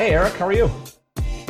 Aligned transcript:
Hey, 0.00 0.14
Eric, 0.14 0.32
how 0.32 0.46
are 0.46 0.52
you? 0.54 0.70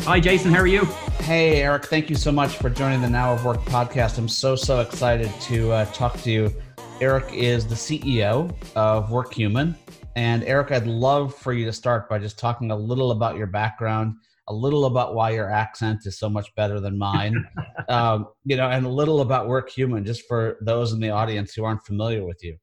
Hi, 0.01 0.19
Jason. 0.19 0.51
How 0.51 0.59
are 0.59 0.67
you? 0.67 0.85
Hey, 1.21 1.63
Eric. 1.63 1.85
Thank 1.85 2.11
you 2.11 2.17
so 2.17 2.33
much 2.33 2.57
for 2.57 2.69
joining 2.69 3.01
the 3.01 3.09
Now 3.09 3.33
of 3.33 3.45
Work 3.45 3.61
podcast. 3.61 4.19
I'm 4.19 4.27
so 4.27 4.56
so 4.56 4.81
excited 4.81 5.31
to 5.42 5.71
uh, 5.71 5.85
talk 5.92 6.21
to 6.23 6.33
you. 6.33 6.53
Eric 7.01 7.33
is 7.33 7.65
the 7.69 7.77
CEO 7.77 8.53
of 8.74 9.09
WorkHuman, 9.09 9.77
and 10.17 10.42
Eric, 10.42 10.73
I'd 10.73 10.88
love 10.88 11.33
for 11.33 11.53
you 11.53 11.65
to 11.65 11.73
start 11.73 12.09
by 12.09 12.19
just 12.19 12.41
talking 12.41 12.73
a 12.73 12.77
little 12.77 13.13
about 13.13 13.37
your 13.37 13.47
background, 13.47 14.17
a 14.49 14.53
little 14.53 14.87
about 14.87 15.14
why 15.14 15.31
your 15.31 15.49
accent 15.49 16.01
is 16.05 16.19
so 16.19 16.28
much 16.28 16.52
better 16.56 16.80
than 16.80 16.98
mine, 16.98 17.46
um, 17.88 18.27
you 18.45 18.56
know, 18.56 18.69
and 18.69 18.84
a 18.84 18.91
little 18.91 19.20
about 19.20 19.46
WorkHuman, 19.46 20.05
just 20.05 20.27
for 20.27 20.56
those 20.60 20.92
in 20.92 20.98
the 20.98 21.10
audience 21.10 21.55
who 21.55 21.62
aren't 21.62 21.87
familiar 21.87 22.27
with 22.27 22.42
you. 22.42 22.59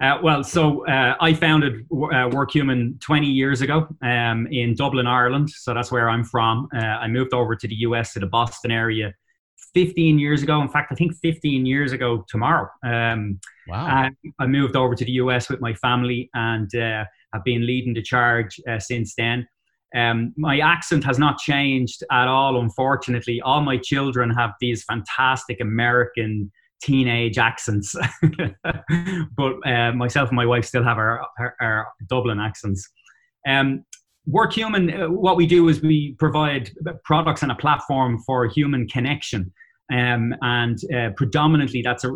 Uh, 0.00 0.18
well, 0.22 0.42
so 0.42 0.86
uh, 0.86 1.14
I 1.20 1.32
founded 1.32 1.82
uh, 1.92 2.28
WorkHuman 2.28 3.00
20 3.00 3.26
years 3.26 3.60
ago 3.60 3.86
um, 4.02 4.48
in 4.50 4.74
Dublin, 4.74 5.06
Ireland. 5.06 5.50
So 5.50 5.74
that's 5.74 5.92
where 5.92 6.08
I'm 6.08 6.24
from. 6.24 6.68
Uh, 6.74 6.78
I 6.78 7.06
moved 7.06 7.32
over 7.32 7.54
to 7.54 7.68
the 7.68 7.74
US 7.76 8.12
to 8.14 8.20
the 8.20 8.26
Boston 8.26 8.72
area 8.72 9.14
15 9.74 10.18
years 10.18 10.42
ago. 10.42 10.60
In 10.60 10.68
fact, 10.68 10.90
I 10.90 10.96
think 10.96 11.14
15 11.16 11.64
years 11.66 11.92
ago 11.92 12.24
tomorrow. 12.28 12.68
Um, 12.84 13.38
wow. 13.68 14.10
I 14.40 14.46
moved 14.46 14.74
over 14.74 14.94
to 14.94 15.04
the 15.04 15.12
US 15.12 15.48
with 15.48 15.60
my 15.60 15.72
family 15.74 16.30
and 16.34 16.74
uh, 16.74 17.04
have 17.32 17.44
been 17.44 17.66
leading 17.66 17.94
the 17.94 18.02
charge 18.02 18.60
uh, 18.68 18.78
since 18.78 19.14
then. 19.14 19.46
Um, 19.94 20.32
my 20.36 20.58
accent 20.58 21.04
has 21.04 21.18
not 21.18 21.38
changed 21.38 22.02
at 22.10 22.26
all, 22.26 22.60
unfortunately. 22.60 23.40
All 23.42 23.60
my 23.60 23.76
children 23.76 24.30
have 24.30 24.52
these 24.60 24.84
fantastic 24.84 25.60
American 25.60 26.50
teenage 26.82 27.38
accents. 27.38 27.94
but 29.36 29.52
uh, 29.66 29.92
myself 29.92 30.28
and 30.28 30.36
my 30.36 30.46
wife 30.46 30.64
still 30.64 30.84
have 30.84 30.98
our, 30.98 31.24
our, 31.38 31.56
our 31.60 31.88
Dublin 32.08 32.40
accents. 32.40 32.88
Um, 33.46 33.84
WorkHuman, 34.28 35.02
uh, 35.02 35.10
what 35.10 35.36
we 35.36 35.46
do 35.46 35.68
is 35.68 35.82
we 35.82 36.14
provide 36.18 36.70
products 37.04 37.42
and 37.42 37.50
a 37.50 37.56
platform 37.56 38.20
for 38.24 38.46
human 38.46 38.86
connection. 38.86 39.52
Um, 39.92 40.34
and 40.42 40.78
uh, 40.94 41.10
predominantly 41.16 41.82
that's 41.82 42.04
a, 42.04 42.10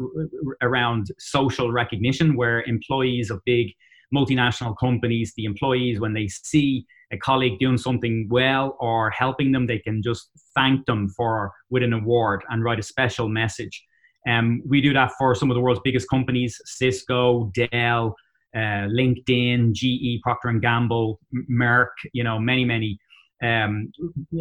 around 0.62 1.09
social 1.19 1.72
recognition, 1.72 2.37
where 2.37 2.62
employees 2.62 3.31
of 3.31 3.41
big 3.44 3.72
multinational 4.14 4.77
companies, 4.78 5.33
the 5.37 5.44
employees, 5.44 6.00
when 6.00 6.14
they 6.14 6.28
see 6.28 6.87
a 7.12 7.19
colleague 7.19 7.59
doing 7.59 7.77
something 7.77 8.28
well 8.31 8.77
or 8.81 9.11
helping 9.11 9.53
them, 9.53 9.67
they 9.67 9.78
can 9.78 10.00
just 10.03 10.31
thank 10.55 10.87
them 10.87 11.09
for 11.09 11.53
with 11.70 11.83
an 11.83 11.92
award 11.92 12.44
and 12.50 12.64
write 12.64 12.78
a 12.78 12.83
special 12.83 13.28
message. 13.28 13.84
Um, 14.27 14.62
we 14.66 14.80
do 14.80 14.92
that 14.92 15.12
for 15.19 15.34
some 15.34 15.50
of 15.50 15.55
the 15.55 15.60
world's 15.60 15.80
biggest 15.84 16.08
companies: 16.08 16.60
Cisco, 16.64 17.52
Dell, 17.55 18.14
uh, 18.55 18.88
LinkedIn, 18.88 19.72
GE, 19.72 20.20
Procter 20.22 20.48
and 20.48 20.60
Gamble, 20.60 21.20
Merck. 21.50 21.88
You 22.12 22.24
know, 22.24 22.38
many, 22.38 22.64
many 22.64 22.98
um, 23.42 23.91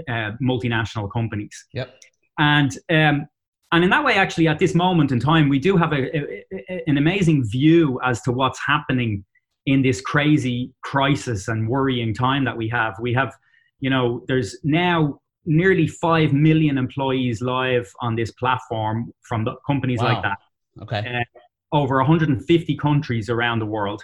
uh, 0.10 0.32
multinational 0.42 1.12
companies. 1.12 1.66
Yep. 1.74 1.94
And 2.38 2.78
um, 2.90 3.28
and 3.72 3.84
in 3.84 3.90
that 3.90 4.04
way, 4.04 4.14
actually, 4.14 4.48
at 4.48 4.60
this 4.60 4.74
moment 4.76 5.12
in 5.12 5.20
time, 5.20 5.50
we 5.50 5.60
do 5.60 5.76
have 5.76 5.92
a, 5.92 6.18
a, 6.18 6.84
an 6.88 6.98
amazing 6.98 7.44
view 7.46 8.00
as 8.04 8.22
to 8.22 8.32
what's 8.32 8.60
happening 8.66 9.26
in 9.66 9.82
this 9.82 10.02
crazy 10.02 10.72
crisis 10.84 11.48
and 11.48 11.68
worrying 11.68 12.14
time 12.14 12.46
that 12.46 12.56
we 12.56 12.70
have. 12.70 12.96
We 13.02 13.14
have, 13.14 13.34
you 13.80 13.90
know, 13.90 14.24
there's 14.28 14.58
now 14.64 15.20
nearly 15.46 15.88
5 15.88 16.34
million 16.34 16.78
employees 16.78 17.42
live 17.42 17.92
on 18.02 18.16
this 18.16 18.32
platform 18.32 19.12
from 19.22 19.44
the 19.44 19.56
companies 19.66 20.00
wow. 20.00 20.14
like 20.14 20.24
that. 20.24 20.38
Okay. 20.82 21.22
Uh, 21.22 21.40
over 21.76 21.98
150 21.98 22.78
countries 22.78 23.30
around 23.30 23.60
the 23.60 23.66
world. 23.66 24.04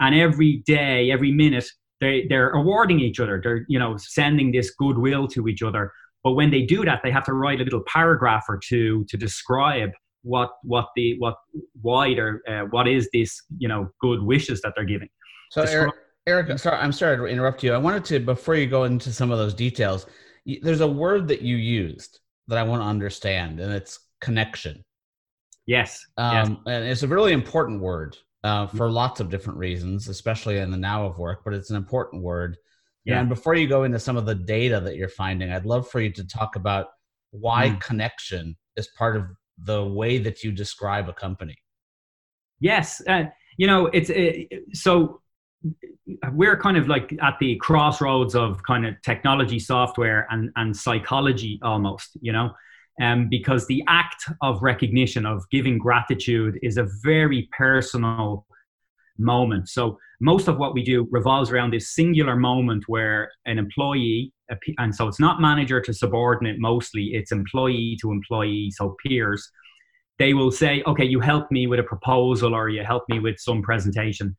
And 0.00 0.14
every 0.14 0.62
day, 0.66 1.10
every 1.10 1.32
minute, 1.32 1.66
they, 2.00 2.26
they're 2.28 2.50
awarding 2.50 3.00
each 3.00 3.20
other. 3.20 3.40
They're, 3.42 3.64
you 3.68 3.78
know, 3.78 3.96
sending 3.96 4.50
this 4.52 4.70
goodwill 4.70 5.28
to 5.28 5.46
each 5.48 5.62
other. 5.62 5.92
But 6.24 6.32
when 6.32 6.50
they 6.50 6.62
do 6.62 6.84
that, 6.84 7.00
they 7.02 7.10
have 7.10 7.24
to 7.26 7.32
write 7.32 7.60
a 7.60 7.64
little 7.64 7.82
paragraph 7.86 8.44
or 8.48 8.58
two 8.58 9.04
to 9.08 9.16
describe 9.16 9.90
what 10.22 10.50
what 10.62 10.86
the 10.94 11.16
what 11.18 11.34
why 11.80 12.14
they're 12.14 12.40
uh, 12.48 12.62
what 12.70 12.86
is 12.86 13.08
this 13.12 13.42
you 13.58 13.66
know 13.66 13.88
good 14.00 14.22
wishes 14.22 14.60
that 14.62 14.72
they're 14.76 14.84
giving. 14.84 15.08
So 15.50 15.62
Eric, 15.62 15.94
Eric, 16.26 16.50
I'm 16.50 16.58
sorry, 16.58 16.78
I'm 16.78 16.92
sorry 16.92 17.16
to 17.16 17.26
interrupt 17.26 17.62
you. 17.62 17.72
I 17.72 17.78
wanted 17.78 18.04
to 18.06 18.20
before 18.20 18.54
you 18.54 18.66
go 18.66 18.84
into 18.84 19.12
some 19.12 19.30
of 19.32 19.38
those 19.38 19.52
details 19.52 20.06
there's 20.62 20.80
a 20.80 20.88
word 20.88 21.28
that 21.28 21.42
you 21.42 21.56
used 21.56 22.20
that 22.48 22.58
I 22.58 22.62
want 22.62 22.82
to 22.82 22.86
understand, 22.86 23.60
and 23.60 23.72
it's 23.72 23.98
connection. 24.20 24.84
Yes. 25.66 26.04
Um, 26.16 26.34
yes. 26.34 26.74
And 26.74 26.84
it's 26.84 27.02
a 27.02 27.08
really 27.08 27.32
important 27.32 27.80
word 27.80 28.16
uh, 28.44 28.66
for 28.66 28.90
lots 28.90 29.20
of 29.20 29.30
different 29.30 29.58
reasons, 29.58 30.08
especially 30.08 30.58
in 30.58 30.70
the 30.70 30.76
now 30.76 31.06
of 31.06 31.18
work, 31.18 31.42
but 31.44 31.54
it's 31.54 31.70
an 31.70 31.76
important 31.76 32.22
word. 32.22 32.56
Yeah. 33.04 33.20
And 33.20 33.28
before 33.28 33.54
you 33.54 33.68
go 33.68 33.84
into 33.84 33.98
some 33.98 34.16
of 34.16 34.26
the 34.26 34.34
data 34.34 34.80
that 34.80 34.96
you're 34.96 35.08
finding, 35.08 35.52
I'd 35.52 35.66
love 35.66 35.88
for 35.88 36.00
you 36.00 36.10
to 36.12 36.26
talk 36.26 36.56
about 36.56 36.86
why 37.30 37.70
mm. 37.70 37.80
connection 37.80 38.56
is 38.76 38.88
part 38.98 39.16
of 39.16 39.24
the 39.58 39.84
way 39.84 40.18
that 40.18 40.42
you 40.42 40.52
describe 40.52 41.08
a 41.08 41.12
company. 41.12 41.56
Yes. 42.60 43.00
Uh, 43.08 43.24
you 43.56 43.66
know, 43.66 43.86
it's 43.86 44.10
it, 44.10 44.48
so 44.72 45.21
we're 46.32 46.56
kind 46.56 46.76
of 46.76 46.88
like 46.88 47.16
at 47.22 47.38
the 47.40 47.56
crossroads 47.56 48.34
of 48.34 48.62
kind 48.62 48.86
of 48.86 49.00
technology 49.02 49.58
software 49.58 50.26
and, 50.30 50.50
and 50.56 50.76
psychology 50.76 51.58
almost 51.62 52.10
you 52.20 52.32
know? 52.32 52.50
Um, 53.00 53.28
because 53.30 53.66
the 53.66 53.82
act 53.88 54.24
of 54.42 54.62
recognition 54.62 55.24
of 55.24 55.48
giving 55.50 55.78
gratitude 55.78 56.58
is 56.62 56.76
a 56.76 56.86
very 57.02 57.48
personal 57.56 58.46
moment. 59.18 59.68
So 59.68 59.98
most 60.20 60.46
of 60.46 60.58
what 60.58 60.74
we 60.74 60.82
do 60.82 61.08
revolves 61.10 61.50
around 61.50 61.72
this 61.72 61.94
singular 61.94 62.36
moment 62.36 62.84
where 62.88 63.30
an 63.46 63.58
employee 63.58 64.32
and 64.78 64.94
so 64.94 65.08
it's 65.08 65.18
not 65.18 65.40
manager 65.40 65.80
to 65.80 65.94
subordinate 65.94 66.56
mostly 66.58 67.04
it's 67.14 67.32
employee 67.32 67.96
to 68.02 68.12
employee 68.12 68.70
so 68.70 68.94
peers. 69.04 69.50
They 70.18 70.34
will 70.34 70.50
say 70.50 70.82
okay 70.86 71.04
you 71.04 71.20
helped 71.20 71.50
me 71.50 71.66
with 71.66 71.80
a 71.80 71.84
proposal 71.84 72.54
or 72.54 72.68
you 72.68 72.84
helped 72.84 73.08
me 73.08 73.18
with 73.18 73.38
some 73.38 73.62
presentation 73.62 74.36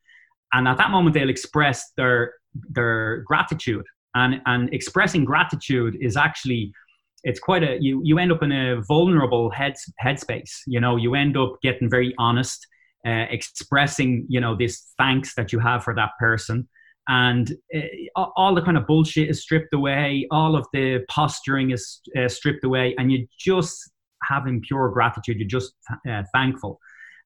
and 0.54 0.66
at 0.68 0.78
that 0.78 0.90
moment 0.90 1.14
they'll 1.14 1.28
express 1.28 1.92
their 1.96 2.34
their 2.70 3.22
gratitude. 3.26 3.84
And 4.14 4.40
and 4.46 4.72
expressing 4.72 5.24
gratitude 5.24 5.98
is 6.00 6.16
actually 6.16 6.72
it's 7.24 7.40
quite 7.40 7.64
a 7.64 7.76
you 7.80 8.00
you 8.04 8.18
end 8.18 8.32
up 8.32 8.42
in 8.42 8.52
a 8.52 8.80
vulnerable 8.82 9.50
head 9.50 9.74
headspace 10.02 10.52
you 10.66 10.80
know 10.80 10.96
you 10.96 11.14
end 11.14 11.36
up 11.36 11.54
getting 11.62 11.90
very 11.90 12.14
honest 12.18 12.66
uh, 13.06 13.26
expressing 13.30 14.24
you 14.28 14.40
know 14.40 14.54
this 14.56 14.92
thanks 14.98 15.34
that 15.34 15.52
you 15.52 15.58
have 15.58 15.82
for 15.84 15.94
that 15.94 16.10
person. 16.18 16.68
And 17.06 17.52
uh, 17.74 18.24
all 18.36 18.54
the 18.54 18.62
kind 18.62 18.78
of 18.78 18.86
bullshit 18.86 19.28
is 19.28 19.42
stripped 19.42 19.74
away 19.74 20.26
all 20.30 20.56
of 20.56 20.66
the 20.72 21.04
posturing 21.10 21.70
is 21.72 22.00
uh, 22.16 22.28
stripped 22.28 22.64
away 22.64 22.94
and 22.96 23.12
you 23.12 23.26
just 23.38 23.90
having 24.22 24.62
pure 24.62 24.88
gratitude 24.88 25.38
you're 25.38 25.48
just 25.48 25.74
uh, 26.08 26.22
thankful. 26.32 26.78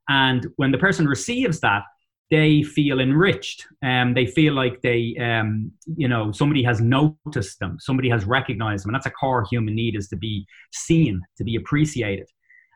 And 0.09 0.49
when 0.57 0.73
the 0.73 0.79
person 0.79 1.07
receives 1.07 1.61
that 1.61 1.83
they 2.31 2.63
feel 2.63 3.01
enriched 3.01 3.67
and 3.83 4.09
um, 4.09 4.15
they 4.15 4.27
feel 4.27 4.53
like 4.53 4.81
they 4.83 5.17
um, 5.21 5.73
you 5.97 6.09
know 6.09 6.31
somebody 6.33 6.63
has 6.63 6.81
noticed 6.81 7.59
them 7.59 7.77
somebody 7.81 8.09
has 8.09 8.25
recognized 8.25 8.85
them 8.85 8.91
and 8.91 8.95
that's 8.95 9.07
a 9.07 9.11
core 9.11 9.47
human 9.51 9.75
need 9.75 9.97
is 9.97 10.09
to 10.09 10.17
be 10.17 10.47
seen 10.73 11.21
to 11.37 11.45
be 11.45 11.57
appreciated. 11.57 12.29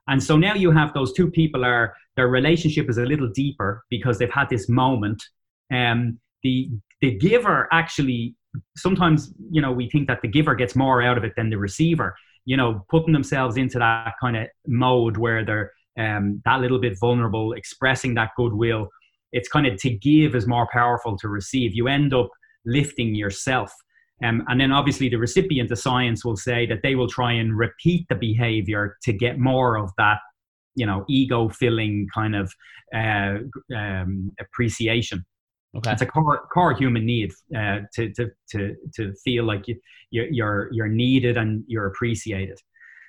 And 0.08 0.22
so 0.22 0.36
now 0.36 0.54
you 0.54 0.72
have 0.72 0.92
those 0.94 1.12
two 1.12 1.30
people 1.30 1.64
are 1.64 1.94
their 2.16 2.28
relationship 2.28 2.90
is 2.90 2.98
a 2.98 3.04
little 3.04 3.28
deeper 3.28 3.84
because 3.88 4.18
they've 4.18 4.32
had 4.32 4.48
this 4.50 4.68
moment 4.68 5.22
um, 5.72 6.18
the 6.42 6.70
the 7.00 7.16
giver 7.18 7.68
actually 7.72 8.34
sometimes 8.76 9.32
you 9.50 9.62
know 9.62 9.72
we 9.72 9.88
think 9.88 10.08
that 10.08 10.20
the 10.22 10.28
giver 10.28 10.54
gets 10.54 10.76
more 10.76 11.02
out 11.02 11.16
of 11.16 11.24
it 11.24 11.32
than 11.36 11.50
the 11.50 11.56
receiver 11.56 12.14
you 12.44 12.56
know 12.56 12.84
putting 12.90 13.12
themselves 13.12 13.56
into 13.56 13.78
that 13.78 14.12
kind 14.20 14.36
of 14.36 14.46
mode 14.66 15.16
where 15.16 15.44
they're 15.44 15.72
um, 15.98 16.40
that 16.44 16.60
little 16.60 16.80
bit 16.80 16.98
vulnerable 16.98 17.52
expressing 17.52 18.14
that 18.14 18.30
goodwill 18.36 18.88
it's 19.32 19.48
kind 19.48 19.66
of 19.66 19.78
to 19.80 19.90
give 19.90 20.34
is 20.34 20.46
more 20.46 20.68
powerful 20.72 21.16
to 21.18 21.28
receive. 21.28 21.74
You 21.74 21.88
end 21.88 22.14
up 22.14 22.30
lifting 22.64 23.14
yourself. 23.14 23.72
Um, 24.22 24.44
and 24.48 24.60
then 24.60 24.70
obviously 24.70 25.08
the 25.08 25.16
recipient 25.16 25.68
the 25.68 25.76
science 25.76 26.24
will 26.24 26.36
say 26.36 26.66
that 26.66 26.82
they 26.82 26.94
will 26.94 27.08
try 27.08 27.32
and 27.32 27.56
repeat 27.56 28.06
the 28.08 28.14
behavior 28.14 28.96
to 29.02 29.12
get 29.12 29.38
more 29.38 29.76
of 29.76 29.90
that, 29.98 30.18
you 30.76 30.86
know, 30.86 31.04
ego 31.08 31.48
filling 31.48 32.06
kind 32.14 32.36
of 32.36 32.52
uh, 32.94 33.38
um, 33.76 34.30
appreciation. 34.40 35.24
Okay. 35.76 35.90
It's 35.90 36.02
a 36.02 36.06
core, 36.06 36.46
core 36.52 36.74
human 36.74 37.04
need 37.06 37.32
uh, 37.56 37.80
to, 37.94 38.12
to, 38.12 38.30
to, 38.50 38.76
to 38.94 39.14
feel 39.24 39.44
like 39.44 39.66
you, 39.66 39.80
you're, 40.10 40.68
you're 40.72 40.88
needed 40.88 41.36
and 41.36 41.64
you're 41.66 41.86
appreciated. 41.86 42.60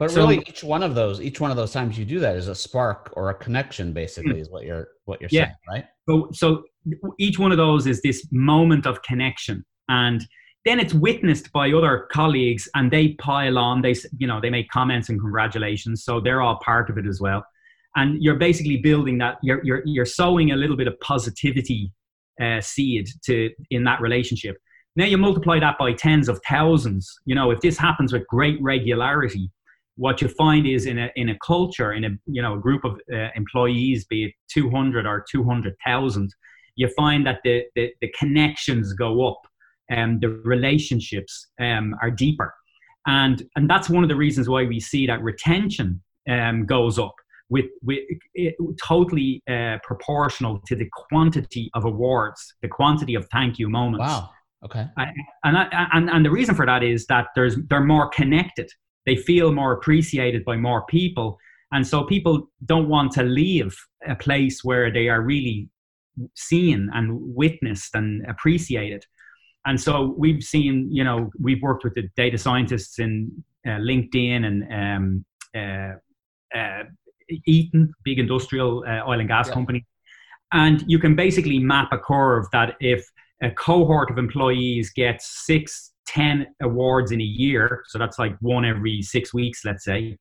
But 0.04 0.12
so, 0.12 0.22
really, 0.22 0.44
each 0.48 0.64
one 0.64 0.84
of 0.84 0.96
those, 0.96 1.22
each 1.22 1.40
one 1.40 1.50
of 1.50 1.58
those 1.58 1.72
times 1.72 1.98
you 1.98 2.04
do 2.04 2.20
that 2.20 2.36
is 2.36 2.50
a 2.50 2.56
spark 2.56 3.14
or 3.14 3.30
a 3.30 3.34
connection. 3.34 3.94
Basically, 3.94 4.34
mm. 4.34 4.42
is 4.42 4.50
what 4.50 4.66
you're 4.66 4.90
what 5.06 5.22
you're 5.22 5.30
yeah. 5.32 5.46
saying, 5.46 5.56
right? 5.70 5.86
So, 6.10 6.30
so 6.34 6.64
each 7.20 7.40
one 7.40 7.52
of 7.52 7.58
those 7.58 7.88
is 7.88 8.02
this 8.02 8.28
moment 8.32 8.86
of 8.86 9.02
connection, 9.04 9.64
and 9.88 10.22
then 10.66 10.80
it's 10.80 10.94
witnessed 10.94 11.54
by 11.54 11.72
other 11.72 12.10
colleagues, 12.12 12.68
and 12.76 12.92
they 12.92 13.14
pile 13.14 13.58
on. 13.58 13.82
They, 13.82 13.96
you 14.18 14.28
know, 14.28 14.42
they 14.42 14.50
make 14.50 14.70
comments 14.70 15.08
and 15.08 15.20
congratulations, 15.20 16.04
so 16.04 16.20
they're 16.20 16.42
all 16.42 16.60
part 16.64 16.90
of 16.90 16.98
it 16.98 17.08
as 17.08 17.22
well. 17.22 17.46
And 17.96 18.22
you're 18.22 18.36
basically 18.36 18.78
building 18.78 19.18
that. 19.20 19.38
You're 19.42 19.64
you're 19.64 19.84
you're 19.86 20.06
sowing 20.06 20.52
a 20.52 20.58
little 20.58 20.76
bit 20.76 20.88
of 20.88 21.00
positivity 21.00 21.94
uh, 22.42 22.60
seed 22.60 23.08
to 23.26 23.52
in 23.70 23.86
that 23.86 24.02
relationship. 24.02 24.58
Now 24.96 25.06
you 25.06 25.18
multiply 25.18 25.60
that 25.60 25.78
by 25.80 25.94
tens 25.94 26.30
of 26.30 26.40
thousands. 26.48 27.12
You 27.26 27.36
know, 27.36 27.52
if 27.52 27.62
this 27.62 27.78
happens 27.78 28.14
with 28.14 28.28
great 28.28 28.62
regularity, 28.62 29.50
what 29.96 30.22
you 30.22 30.28
find 30.28 30.66
is 30.66 30.86
in 30.86 30.98
a 30.98 31.10
in 31.16 31.30
a 31.30 31.38
culture, 31.46 31.94
in 31.94 32.04
a 32.04 32.10
you 32.26 32.42
know 32.42 32.56
a 32.56 32.60
group 32.60 32.84
of 32.84 33.00
uh, 33.14 33.30
employees, 33.36 34.06
be 34.06 34.26
it 34.26 34.34
200 34.50 35.06
or 35.06 35.24
200,000, 35.30 36.34
you 36.76 36.88
find 36.90 37.26
that 37.26 37.40
the, 37.44 37.64
the, 37.76 37.92
the 38.02 38.12
connections 38.18 38.94
go 38.94 39.28
up 39.28 39.42
and 39.90 40.22
the 40.22 40.30
relationships 40.30 41.48
um, 41.60 41.96
are 42.02 42.12
deeper. 42.12 42.54
And, 43.06 43.44
and 43.56 43.70
that's 43.70 43.90
one 43.90 44.04
of 44.04 44.10
the 44.10 44.16
reasons 44.16 44.48
why 44.48 44.64
we 44.64 44.80
see 44.80 45.06
that 45.08 45.22
retention 45.22 46.02
um, 46.30 46.66
goes 46.66 46.98
up 46.98 47.14
with, 47.50 47.66
with 47.84 48.00
it, 48.34 48.56
totally 48.84 49.44
uh, 49.50 49.78
proportional 49.84 50.62
to 50.68 50.76
the 50.76 50.88
quantity 51.10 51.70
of 51.74 51.86
awards, 51.86 52.56
the 52.62 52.68
quantity 52.68 53.16
of 53.16 53.28
thank 53.32 53.60
you 53.60 53.70
moments. 53.70 54.06
Wow. 54.08 54.30
Okay. 54.66 54.86
and, 55.44 55.58
I, 55.58 55.88
and, 55.92 56.10
and 56.10 56.26
the 56.26 56.32
reason 56.32 56.56
for 56.56 56.66
that 56.66 56.84
is 56.84 57.06
that 57.08 57.28
there's, 57.36 57.58
they're 57.70 57.84
more 57.84 58.08
connected. 58.08 58.70
They 59.06 59.16
feel 59.16 59.52
more 59.52 59.74
appreciated 59.74 60.46
by 60.46 60.58
more 60.58 60.86
people. 60.86 61.38
And 61.72 61.86
so 61.86 62.04
people 62.04 62.50
don't 62.66 62.88
want 62.88 63.12
to 63.14 63.24
leave 63.24 63.76
a 64.08 64.16
place 64.16 64.64
where 64.64 64.92
they 64.92 65.10
are 65.10 65.22
really 65.22 65.70
seen 66.36 66.90
and 66.94 67.20
witnessed 67.36 67.96
and 67.96 68.26
appreciated. 68.28 69.06
And 69.66 69.80
so 69.80 70.14
we've 70.18 70.44
seen, 70.44 70.90
you 70.92 71.04
know, 71.04 71.32
we've 71.40 71.62
worked 71.62 71.84
with 71.84 71.96
the 71.96 72.10
data 72.16 72.38
scientists 72.38 73.00
in 73.00 73.32
uh, 73.66 73.72
LinkedIn 73.72 74.46
and 74.46 74.64
um, 74.74 75.26
uh, 75.56 76.58
uh, 76.58 76.84
Eaton, 77.46 77.94
big 78.04 78.20
industrial 78.20 78.84
uh, 78.88 79.08
oil 79.08 79.20
and 79.20 79.30
gas 79.30 79.48
yeah. 79.48 79.54
company. 79.54 79.86
And 80.52 80.84
you 80.88 81.00
can 81.00 81.16
basically 81.16 81.60
map 81.60 81.90
a 81.92 81.98
curve 81.98 82.46
that 82.52 82.76
if 82.80 83.04
a 83.42 83.50
cohort 83.52 84.12
of 84.12 84.18
employees 84.18 84.92
gets 84.92 85.46
six, 85.46 85.93
ten 86.06 86.48
awards 86.62 87.12
in 87.12 87.22
a 87.22 87.26
year, 87.26 87.84
so 87.88 87.98
that's 87.98 88.20
like 88.20 88.36
one 88.40 88.66
every 88.66 89.02
six 89.02 89.34
weeks, 89.34 89.64
let's 89.66 89.84
say, 89.84 90.18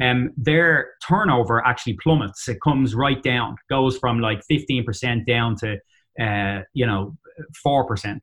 um, 0.00 0.30
their 0.36 0.92
turnover 1.06 1.64
actually 1.66 1.94
plummets. 2.02 2.48
It 2.48 2.60
comes 2.62 2.94
right 2.94 3.22
down, 3.22 3.56
goes 3.68 3.98
from 3.98 4.20
like 4.20 4.40
15% 4.50 5.26
down 5.26 5.56
to, 5.56 5.78
uh, 6.20 6.62
you 6.72 6.86
know, 6.86 7.16
4%. 7.64 8.18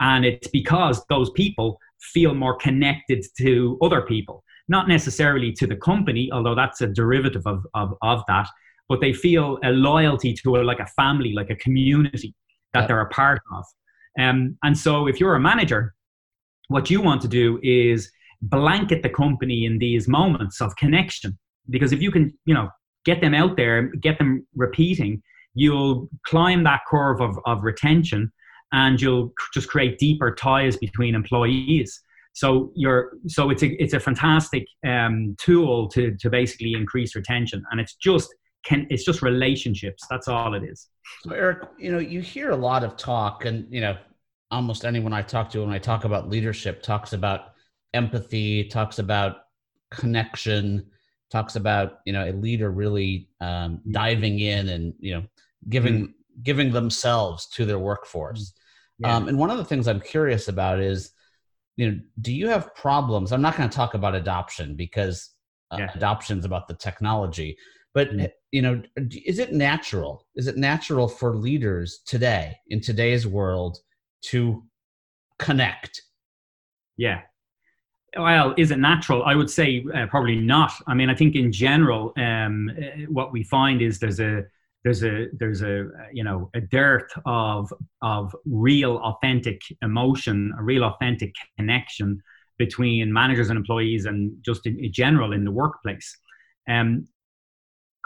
And 0.00 0.24
it's 0.24 0.48
because 0.48 1.04
those 1.08 1.30
people 1.30 1.78
feel 2.00 2.34
more 2.34 2.56
connected 2.56 3.24
to 3.38 3.78
other 3.82 4.02
people, 4.02 4.42
not 4.68 4.88
necessarily 4.88 5.52
to 5.52 5.66
the 5.66 5.76
company, 5.76 6.30
although 6.32 6.54
that's 6.54 6.80
a 6.80 6.86
derivative 6.86 7.46
of, 7.46 7.66
of, 7.74 7.94
of 8.02 8.22
that, 8.28 8.48
but 8.88 9.00
they 9.00 9.12
feel 9.12 9.58
a 9.62 9.70
loyalty 9.70 10.32
to 10.42 10.56
a, 10.56 10.62
like 10.62 10.80
a 10.80 10.86
family, 10.86 11.32
like 11.32 11.50
a 11.50 11.56
community 11.56 12.34
that 12.72 12.88
they're 12.88 13.00
a 13.00 13.08
part 13.10 13.40
of. 13.52 13.64
Um, 14.18 14.56
and 14.62 14.76
so 14.76 15.06
if 15.06 15.20
you're 15.20 15.34
a 15.34 15.40
manager, 15.40 15.94
what 16.70 16.88
you 16.88 17.00
want 17.00 17.20
to 17.22 17.28
do 17.28 17.58
is 17.62 18.10
blanket 18.42 19.02
the 19.02 19.08
company 19.08 19.66
in 19.66 19.78
these 19.78 20.08
moments 20.08 20.60
of 20.60 20.74
connection. 20.76 21.38
Because 21.68 21.92
if 21.92 22.00
you 22.00 22.10
can 22.10 22.32
you 22.46 22.54
know 22.54 22.68
get 23.04 23.20
them 23.20 23.34
out 23.34 23.56
there 23.56 23.82
get 24.08 24.18
them 24.18 24.46
repeating 24.54 25.22
you'll 25.54 26.08
climb 26.26 26.64
that 26.64 26.80
curve 26.88 27.20
of, 27.20 27.38
of 27.46 27.64
retention 27.64 28.32
and 28.72 29.00
you'll 29.00 29.32
just 29.52 29.68
create 29.68 29.98
deeper 29.98 30.32
ties 30.34 30.76
between 30.76 31.14
employees. 31.14 32.00
So 32.32 32.70
you're 32.76 33.12
so 33.26 33.50
it's 33.50 33.64
a 33.64 33.70
it's 33.82 33.94
a 33.94 34.00
fantastic 34.00 34.64
um, 34.86 35.34
tool 35.40 35.88
to 35.88 36.16
to 36.20 36.30
basically 36.30 36.74
increase 36.74 37.16
retention. 37.16 37.64
And 37.70 37.80
it's 37.80 37.96
just 37.96 38.32
can 38.64 38.86
it's 38.90 39.04
just 39.04 39.22
relationships. 39.22 40.04
That's 40.08 40.28
all 40.28 40.54
it 40.54 40.62
is. 40.62 40.88
So 41.24 41.32
eric 41.32 41.68
you 41.78 41.90
know 41.90 41.98
you 41.98 42.20
hear 42.20 42.50
a 42.50 42.56
lot 42.56 42.84
of 42.84 42.96
talk 42.96 43.44
and 43.44 43.66
you 43.70 43.80
know 43.80 43.96
almost 44.50 44.84
anyone 44.84 45.12
i 45.12 45.22
talk 45.22 45.50
to 45.50 45.60
when 45.60 45.72
i 45.72 45.78
talk 45.78 46.04
about 46.04 46.28
leadership 46.28 46.82
talks 46.82 47.12
about 47.12 47.54
empathy, 47.94 48.64
talks 48.64 48.98
about 48.98 49.36
connection, 49.90 50.86
talks 51.30 51.56
about 51.56 52.00
you 52.04 52.12
know 52.12 52.28
a 52.28 52.32
leader 52.32 52.70
really 52.70 53.28
um, 53.40 53.80
diving 53.90 54.40
in 54.40 54.68
and 54.68 54.94
you 54.98 55.14
know 55.14 55.22
giving 55.68 56.08
mm 56.08 56.12
giving 56.42 56.72
themselves 56.72 57.46
to 57.48 57.66
their 57.66 57.78
workforce. 57.78 58.52
Mm. 58.52 58.54
Yeah. 59.00 59.14
Um, 59.14 59.28
and 59.28 59.38
one 59.38 59.50
of 59.50 59.58
the 59.58 59.64
things 59.64 59.86
I'm 59.86 60.00
curious 60.00 60.48
about 60.48 60.80
is, 60.80 61.10
you 61.76 61.90
know, 61.90 61.98
do 62.22 62.32
you 62.32 62.48
have 62.48 62.74
problems? 62.74 63.30
I'm 63.30 63.42
not 63.42 63.58
going 63.58 63.68
to 63.68 63.76
talk 63.76 63.92
about 63.92 64.14
adoption 64.14 64.74
because 64.74 65.34
uh, 65.70 65.76
yeah. 65.80 65.90
adoption 65.94 66.38
is 66.38 66.46
about 66.46 66.66
the 66.66 66.72
technology, 66.74 67.58
but 67.92 68.10
mm 68.10 68.30
you 68.52 68.62
know, 68.62 68.82
is 68.96 69.38
it 69.38 69.52
natural? 69.52 70.26
Is 70.34 70.46
it 70.46 70.56
natural 70.56 71.06
for 71.08 71.36
leaders 71.36 72.00
today 72.06 72.56
in 72.68 72.80
today's 72.80 73.26
world 73.26 73.80
to 74.22 74.64
connect? 75.38 76.02
Yeah, 76.96 77.22
well, 78.16 78.54
is 78.56 78.70
it 78.70 78.78
natural? 78.78 79.22
I 79.24 79.34
would 79.34 79.50
say 79.50 79.84
uh, 79.94 80.06
probably 80.06 80.36
not. 80.36 80.72
I 80.86 80.94
mean, 80.94 81.10
I 81.10 81.14
think 81.14 81.36
in 81.36 81.52
general, 81.52 82.12
um, 82.16 82.70
uh, 82.76 83.02
what 83.08 83.32
we 83.32 83.44
find 83.44 83.82
is 83.82 83.98
there's 84.00 84.20
a 84.20 84.42
there's 84.82 85.04
a 85.04 85.26
there's 85.38 85.62
a 85.62 85.86
you 86.12 86.24
know 86.24 86.50
a 86.54 86.60
dearth 86.60 87.12
of 87.24 87.72
of 88.02 88.34
real 88.44 88.96
authentic 88.98 89.60
emotion, 89.82 90.52
a 90.58 90.62
real 90.62 90.84
authentic 90.84 91.34
connection 91.56 92.20
between 92.58 93.12
managers 93.12 93.48
and 93.48 93.56
employees, 93.56 94.06
and 94.06 94.32
just 94.42 94.66
in, 94.66 94.78
in 94.84 94.92
general 94.92 95.32
in 95.32 95.44
the 95.44 95.52
workplace. 95.52 96.16
Um, 96.68 97.06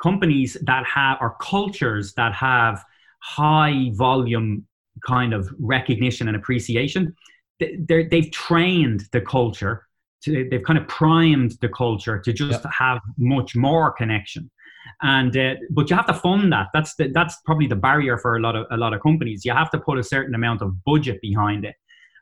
companies 0.00 0.56
that 0.62 0.84
have 0.84 1.18
or 1.20 1.36
cultures 1.40 2.12
that 2.14 2.34
have 2.34 2.84
high 3.22 3.90
volume 3.94 4.66
kind 5.06 5.32
of 5.32 5.48
recognition 5.58 6.28
and 6.28 6.36
appreciation. 6.36 7.14
They 7.60 8.08
have 8.10 8.30
trained 8.30 9.04
the 9.12 9.20
culture 9.20 9.86
to, 10.24 10.48
they've 10.50 10.62
kind 10.62 10.78
of 10.78 10.88
primed 10.88 11.56
the 11.60 11.68
culture 11.68 12.18
to 12.18 12.32
just 12.32 12.62
yep. 12.64 12.72
have 12.72 13.00
much 13.18 13.54
more 13.54 13.92
connection. 13.92 14.50
And 15.02 15.36
uh, 15.36 15.54
but 15.70 15.88
you 15.88 15.96
have 15.96 16.06
to 16.06 16.14
fund 16.14 16.52
that. 16.52 16.68
That's 16.74 16.94
the, 16.96 17.08
that's 17.08 17.36
probably 17.46 17.66
the 17.66 17.76
barrier 17.76 18.18
for 18.18 18.36
a 18.36 18.40
lot 18.40 18.54
of 18.54 18.66
a 18.70 18.76
lot 18.76 18.92
of 18.92 19.02
companies. 19.02 19.44
You 19.44 19.52
have 19.52 19.70
to 19.70 19.78
put 19.78 19.98
a 19.98 20.02
certain 20.02 20.34
amount 20.34 20.62
of 20.62 20.84
budget 20.84 21.20
behind 21.22 21.64
it. 21.64 21.74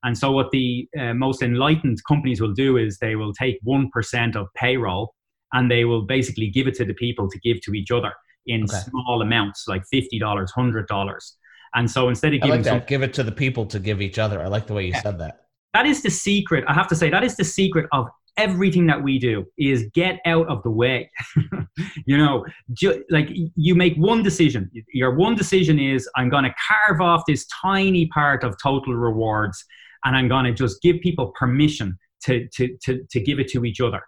And 0.05 0.17
so 0.17 0.33
what 0.33 0.51
the 0.51 0.89
uh, 0.99 1.15
most 1.15 1.43
enlightened 1.43 1.99
companies 2.07 2.41
will 2.41 2.53
do 2.53 2.77
is 2.77 2.99
they 2.99 3.15
will 3.15 3.33
take 3.33 3.61
1% 3.65 4.37
of 4.37 4.49
payroll 4.55 5.15
and 5.53 5.71
they 5.71 5.85
will 5.85 6.03
basically 6.03 6.51
give 6.51 6.67
it 6.67 6.75
to 6.75 6.85
the 6.85 6.95
people 6.95 7.31
to 7.31 7.39
give 7.39 7.61
to 7.63 7.75
each 7.75 7.91
other 7.93 8.13
in 8.47 8.65
okay. 8.65 8.79
small 8.79 9.23
amounts 9.23 9.69
like 9.69 9.83
$50 9.95 10.21
$100 10.21 11.33
and 11.75 11.91
so 11.91 12.09
instead 12.09 12.35
of 12.35 12.41
giving 12.41 12.63
like 12.63 12.65
some, 12.65 12.83
give 12.87 13.03
it 13.03 13.13
to 13.15 13.23
the 13.23 13.33
people 13.33 13.67
to 13.67 13.79
give 13.79 14.01
each 14.01 14.19
other 14.19 14.43
i 14.43 14.47
like 14.47 14.67
the 14.67 14.75
way 14.75 14.85
you 14.85 14.93
yeah. 14.93 15.03
said 15.03 15.19
that 15.19 15.43
that 15.75 15.87
is 15.87 16.03
the 16.03 16.11
secret. 16.11 16.65
I 16.69 16.75
have 16.75 16.89
to 16.89 16.97
say 16.97 17.11
that 17.11 17.25
is 17.25 17.37
the 17.37 17.45
secret 17.45 17.89
of 17.93 18.09
everything 18.37 18.87
that 18.87 19.03
we 19.03 19.19
do 19.19 19.45
is 19.59 19.89
get 19.95 20.21
out 20.27 20.49
of 20.49 20.63
the 20.63 20.71
way. 20.71 21.11
you 22.07 22.17
know, 22.17 22.45
ju- 22.73 23.05
like 23.11 23.29
you 23.57 23.75
make 23.75 23.97
one 23.97 24.23
decision. 24.23 24.71
Your 24.93 25.15
one 25.15 25.35
decision 25.35 25.79
is 25.79 26.09
I'm 26.17 26.29
going 26.29 26.45
to 26.45 26.55
carve 26.69 27.01
off 27.01 27.23
this 27.27 27.47
tiny 27.47 28.07
part 28.09 28.45
of 28.45 28.57
total 28.63 28.95
rewards 28.95 29.65
and 30.05 30.17
I'm 30.17 30.29
going 30.29 30.45
to 30.45 30.53
just 30.53 30.83
give 30.83 31.01
people 31.01 31.33
permission 31.39 31.99
to, 32.25 32.47
to, 32.55 32.77
to, 32.85 33.03
to 33.11 33.21
give 33.21 33.39
it 33.39 33.49
to 33.49 33.65
each 33.65 33.81
other. 33.81 34.03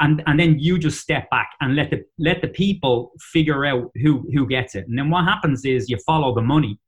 And, 0.00 0.22
and 0.26 0.38
then 0.38 0.58
you 0.58 0.78
just 0.78 1.00
step 1.00 1.30
back 1.30 1.48
and 1.62 1.74
let 1.74 1.90
the, 1.90 2.04
let 2.18 2.42
the 2.42 2.48
people 2.48 3.12
figure 3.32 3.64
out 3.64 3.90
who, 4.02 4.28
who 4.34 4.46
gets 4.46 4.74
it. 4.74 4.86
And 4.88 4.98
then 4.98 5.08
what 5.08 5.24
happens 5.24 5.64
is 5.64 5.88
you 5.88 5.96
follow 6.06 6.34
the 6.34 6.42
money 6.42 6.78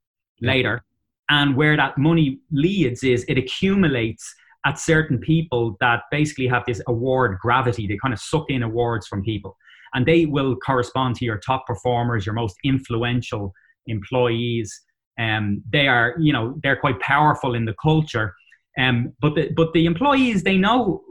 later 0.40 0.83
and 1.30 1.57
where 1.57 1.76
that 1.76 1.99
money 1.99 2.40
leads 2.50 3.02
is 3.04 3.25
it 3.28 3.38
accumulates 3.38 4.35
at 4.66 4.78
certain 4.78 5.18
people 5.18 5.76
that 5.80 6.02
basically 6.11 6.47
have 6.47 6.64
this 6.66 6.80
award 6.88 7.38
gravity. 7.40 7.87
They 7.87 7.99
kind 7.99 8.14
of 8.14 8.21
suck 8.21 8.47
in 8.49 8.62
awards 8.62 9.07
from 9.07 9.23
people. 9.23 9.57
And 9.95 10.04
they 10.04 10.26
will 10.26 10.57
correspond 10.57 11.16
to 11.16 11.25
your 11.25 11.38
top 11.38 11.66
performers, 11.66 12.26
your 12.26 12.35
most 12.35 12.57
influential 12.64 13.52
employees. 13.87 14.83
Um, 15.18 15.62
they 15.71 15.88
are, 15.88 16.14
you 16.18 16.33
know, 16.33 16.59
they're 16.62 16.76
quite 16.76 17.00
powerful 17.00 17.54
in 17.54 17.64
the 17.64 17.75
culture. 17.80 18.35
Um, 18.78 19.12
but 19.21 19.35
the 19.35 19.50
but 19.57 19.73
the 19.73 19.87
employees, 19.87 20.42
they 20.42 20.59
know 20.59 21.02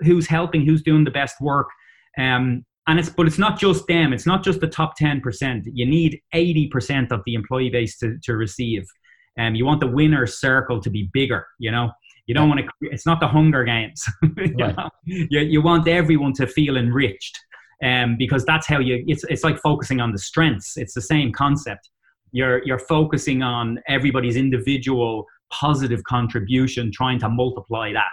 who's 0.00 0.26
helping, 0.26 0.66
who's 0.66 0.82
doing 0.82 1.04
the 1.04 1.10
best 1.10 1.36
work. 1.40 1.68
Um, 2.18 2.64
and 2.86 2.98
it's 2.98 3.08
but 3.08 3.26
it's 3.26 3.38
not 3.38 3.58
just 3.58 3.86
them. 3.86 4.12
It's 4.12 4.26
not 4.26 4.44
just 4.44 4.60
the 4.60 4.66
top 4.66 4.96
ten 4.96 5.20
percent. 5.20 5.66
You 5.72 5.86
need 5.86 6.20
eighty 6.32 6.68
percent 6.68 7.12
of 7.12 7.22
the 7.24 7.34
employee 7.34 7.70
base 7.70 7.98
to 7.98 8.18
to 8.22 8.36
receive. 8.36 8.86
Um, 9.38 9.54
you 9.54 9.64
want 9.64 9.80
the 9.80 9.88
winner 9.88 10.26
circle 10.26 10.80
to 10.80 10.90
be 10.90 11.10
bigger, 11.12 11.46
you 11.58 11.70
know. 11.70 11.90
You 12.26 12.34
don't 12.34 12.48
want 12.48 12.60
to. 12.60 12.66
It's 12.82 13.06
not 13.06 13.20
the 13.20 13.28
Hunger 13.28 13.64
Games. 13.64 14.04
you, 14.36 14.54
right. 14.58 14.76
you, 15.04 15.40
you, 15.40 15.62
want 15.62 15.86
everyone 15.88 16.32
to 16.34 16.46
feel 16.46 16.76
enriched, 16.76 17.38
um, 17.82 18.16
because 18.16 18.44
that's 18.44 18.66
how 18.66 18.78
you. 18.78 19.04
It's 19.06 19.24
it's 19.24 19.44
like 19.44 19.58
focusing 19.58 20.00
on 20.00 20.12
the 20.12 20.18
strengths. 20.18 20.76
It's 20.76 20.94
the 20.94 21.02
same 21.02 21.32
concept. 21.32 21.90
You're 22.32 22.64
you're 22.64 22.78
focusing 22.78 23.42
on 23.42 23.80
everybody's 23.88 24.36
individual 24.36 25.26
positive 25.50 26.02
contribution, 26.04 26.90
trying 26.92 27.18
to 27.20 27.28
multiply 27.28 27.92
that. 27.92 28.12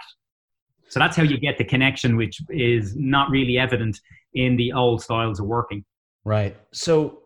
So 0.88 1.00
that's 1.00 1.16
how 1.16 1.22
you 1.22 1.38
get 1.38 1.56
the 1.56 1.64
connection, 1.64 2.16
which 2.16 2.40
is 2.50 2.94
not 2.96 3.30
really 3.30 3.58
evident 3.58 3.98
in 4.34 4.56
the 4.56 4.72
old 4.72 5.02
styles 5.02 5.40
of 5.40 5.46
working. 5.46 5.84
Right. 6.24 6.56
So 6.72 7.22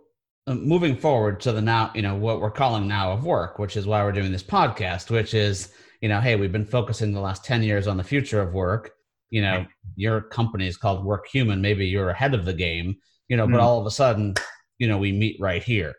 uh, 0.46 0.54
moving 0.54 0.96
forward 0.96 1.40
to 1.40 1.52
the 1.52 1.60
now, 1.60 1.90
you 1.94 2.02
know, 2.02 2.14
what 2.14 2.40
we're 2.40 2.50
calling 2.50 2.86
now 2.86 3.12
of 3.12 3.24
work, 3.24 3.58
which 3.58 3.76
is 3.76 3.86
why 3.86 4.02
we're 4.02 4.12
doing 4.12 4.32
this 4.32 4.42
podcast, 4.42 5.10
which 5.10 5.34
is, 5.34 5.72
you 6.00 6.08
know, 6.08 6.20
hey, 6.20 6.36
we've 6.36 6.52
been 6.52 6.66
focusing 6.66 7.12
the 7.12 7.20
last 7.20 7.44
10 7.44 7.62
years 7.62 7.86
on 7.86 7.96
the 7.96 8.04
future 8.04 8.40
of 8.40 8.52
work. 8.52 8.92
You 9.30 9.42
know, 9.42 9.66
your 9.96 10.20
company 10.20 10.68
is 10.68 10.76
called 10.76 11.04
Work 11.04 11.26
Human. 11.26 11.60
Maybe 11.60 11.86
you're 11.86 12.10
ahead 12.10 12.32
of 12.32 12.44
the 12.44 12.52
game, 12.52 12.94
you 13.28 13.36
know, 13.36 13.46
mm. 13.46 13.52
but 13.52 13.60
all 13.60 13.80
of 13.80 13.86
a 13.86 13.90
sudden, 13.90 14.34
you 14.78 14.86
know, 14.86 14.98
we 14.98 15.10
meet 15.10 15.36
right 15.40 15.62
here. 15.62 15.94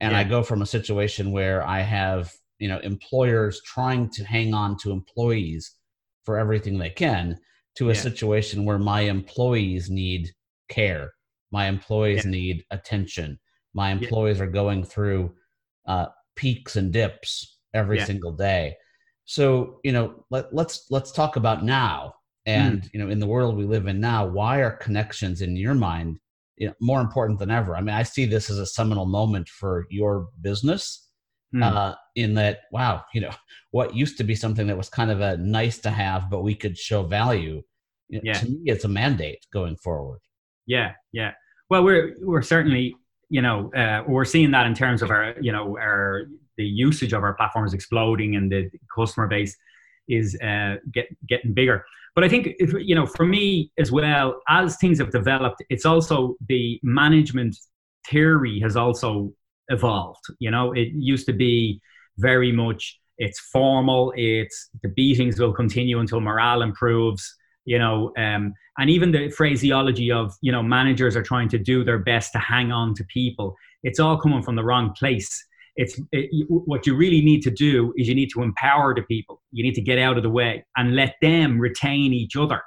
And 0.00 0.12
yeah. 0.12 0.18
I 0.18 0.24
go 0.24 0.42
from 0.42 0.62
a 0.62 0.66
situation 0.66 1.30
where 1.30 1.62
I 1.62 1.80
have, 1.80 2.32
you 2.58 2.68
know, 2.68 2.78
employers 2.78 3.62
trying 3.64 4.10
to 4.10 4.24
hang 4.24 4.52
on 4.52 4.76
to 4.78 4.90
employees 4.90 5.76
for 6.24 6.38
everything 6.38 6.76
they 6.78 6.90
can 6.90 7.38
to 7.76 7.90
a 7.90 7.94
yeah. 7.94 8.00
situation 8.00 8.64
where 8.64 8.78
my 8.78 9.02
employees 9.02 9.90
need 9.90 10.28
care. 10.72 11.12
My 11.50 11.66
employees 11.66 12.24
yeah. 12.24 12.30
need 12.30 12.64
attention. 12.70 13.38
My 13.74 13.90
employees 13.90 14.40
are 14.40 14.46
going 14.46 14.84
through 14.84 15.34
uh, 15.86 16.06
peaks 16.36 16.76
and 16.76 16.92
dips 16.92 17.58
every 17.74 18.00
single 18.00 18.32
day 18.32 18.74
so 19.24 19.80
you 19.84 19.92
know 19.92 20.24
let, 20.30 20.52
let's 20.54 20.86
let's 20.90 21.12
talk 21.12 21.36
about 21.36 21.64
now 21.64 22.12
and 22.46 22.82
mm. 22.82 22.90
you 22.92 23.00
know 23.00 23.08
in 23.08 23.20
the 23.20 23.26
world 23.26 23.56
we 23.56 23.64
live 23.64 23.86
in 23.86 24.00
now 24.00 24.26
why 24.26 24.58
are 24.58 24.76
connections 24.76 25.42
in 25.42 25.56
your 25.56 25.74
mind 25.74 26.18
you 26.56 26.66
know, 26.66 26.74
more 26.80 27.00
important 27.00 27.38
than 27.38 27.50
ever 27.50 27.76
i 27.76 27.80
mean 27.80 27.94
i 27.94 28.02
see 28.02 28.26
this 28.26 28.50
as 28.50 28.58
a 28.58 28.66
seminal 28.66 29.06
moment 29.06 29.48
for 29.48 29.86
your 29.90 30.28
business 30.40 31.08
mm. 31.54 31.62
uh, 31.62 31.94
in 32.16 32.34
that 32.34 32.60
wow 32.72 33.02
you 33.14 33.20
know 33.20 33.30
what 33.70 33.94
used 33.94 34.18
to 34.18 34.24
be 34.24 34.34
something 34.34 34.66
that 34.66 34.76
was 34.76 34.88
kind 34.88 35.10
of 35.10 35.20
a 35.20 35.36
nice 35.36 35.78
to 35.78 35.90
have 35.90 36.28
but 36.28 36.42
we 36.42 36.54
could 36.54 36.76
show 36.76 37.02
value 37.02 37.62
you 38.08 38.18
know, 38.18 38.22
yeah. 38.24 38.34
to 38.34 38.46
me 38.46 38.60
it's 38.66 38.84
a 38.84 38.88
mandate 38.88 39.46
going 39.52 39.76
forward 39.76 40.20
yeah 40.66 40.92
yeah 41.12 41.32
well 41.70 41.82
we're 41.82 42.14
we're 42.20 42.42
certainly 42.42 42.94
you 43.28 43.42
know 43.42 43.72
uh, 43.74 44.02
we're 44.06 44.24
seeing 44.24 44.50
that 44.50 44.66
in 44.66 44.74
terms 44.74 45.02
of 45.02 45.10
our 45.10 45.34
you 45.40 45.52
know 45.52 45.76
our 45.78 46.24
the 46.56 46.64
usage 46.64 47.12
of 47.12 47.22
our 47.22 47.34
platform 47.34 47.66
is 47.66 47.74
exploding 47.74 48.36
and 48.36 48.50
the 48.52 48.70
customer 48.94 49.26
base 49.26 49.56
is 50.08 50.38
uh, 50.42 50.76
get, 50.92 51.06
getting 51.26 51.54
bigger. 51.54 51.84
But 52.14 52.24
I 52.24 52.28
think, 52.28 52.48
if, 52.58 52.74
you 52.74 52.94
know, 52.94 53.06
for 53.06 53.24
me 53.24 53.70
as 53.78 53.90
well, 53.90 54.40
as 54.48 54.76
things 54.76 54.98
have 54.98 55.10
developed, 55.10 55.62
it's 55.70 55.86
also 55.86 56.36
the 56.48 56.78
management 56.82 57.56
theory 58.08 58.60
has 58.60 58.76
also 58.76 59.32
evolved. 59.68 60.24
You 60.38 60.50
know, 60.50 60.72
it 60.72 60.88
used 60.92 61.26
to 61.26 61.32
be 61.32 61.80
very 62.18 62.52
much 62.52 62.98
it's 63.18 63.40
formal, 63.40 64.12
it's 64.16 64.70
the 64.82 64.88
beatings 64.88 65.38
will 65.38 65.52
continue 65.52 66.00
until 66.00 66.20
morale 66.20 66.62
improves. 66.62 67.34
You 67.64 67.78
know, 67.78 68.12
um, 68.16 68.54
and 68.78 68.90
even 68.90 69.12
the 69.12 69.30
phraseology 69.30 70.10
of 70.10 70.34
you 70.40 70.52
know 70.52 70.62
managers 70.62 71.16
are 71.16 71.22
trying 71.22 71.48
to 71.50 71.58
do 71.58 71.84
their 71.84 71.98
best 71.98 72.32
to 72.32 72.38
hang 72.38 72.72
on 72.72 72.94
to 72.94 73.04
people. 73.04 73.54
It's 73.82 74.00
all 74.00 74.18
coming 74.18 74.42
from 74.42 74.56
the 74.56 74.64
wrong 74.64 74.92
place 74.98 75.44
it's 75.76 75.98
it, 76.12 76.46
what 76.48 76.86
you 76.86 76.94
really 76.94 77.22
need 77.22 77.42
to 77.42 77.50
do 77.50 77.92
is 77.96 78.08
you 78.08 78.14
need 78.14 78.30
to 78.30 78.42
empower 78.42 78.94
the 78.94 79.02
people 79.02 79.42
you 79.52 79.62
need 79.62 79.74
to 79.74 79.80
get 79.80 79.98
out 79.98 80.16
of 80.16 80.22
the 80.22 80.30
way 80.30 80.64
and 80.76 80.94
let 80.94 81.14
them 81.22 81.58
retain 81.58 82.12
each 82.12 82.36
other 82.36 82.60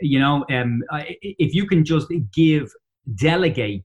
you 0.00 0.18
know 0.18 0.44
um, 0.50 0.82
if 1.20 1.54
you 1.54 1.66
can 1.66 1.84
just 1.84 2.06
give 2.34 2.72
delegate 3.14 3.84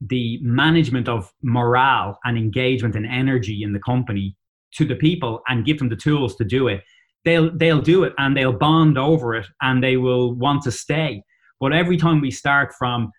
the 0.00 0.38
management 0.42 1.08
of 1.08 1.32
morale 1.42 2.18
and 2.24 2.36
engagement 2.36 2.94
and 2.94 3.06
energy 3.06 3.62
in 3.62 3.72
the 3.72 3.80
company 3.80 4.36
to 4.72 4.84
the 4.84 4.96
people 4.96 5.40
and 5.48 5.64
give 5.64 5.78
them 5.78 5.88
the 5.88 5.96
tools 5.96 6.36
to 6.36 6.44
do 6.44 6.68
it 6.68 6.82
they'll 7.24 7.56
they'll 7.56 7.80
do 7.80 8.04
it 8.04 8.12
and 8.18 8.36
they'll 8.36 8.52
bond 8.52 8.98
over 8.98 9.34
it 9.34 9.46
and 9.62 9.82
they 9.82 9.96
will 9.96 10.34
want 10.34 10.62
to 10.62 10.70
stay 10.70 11.22
but 11.60 11.72
every 11.72 11.96
time 11.96 12.20
we 12.20 12.30
start 12.30 12.74
from 12.78 13.10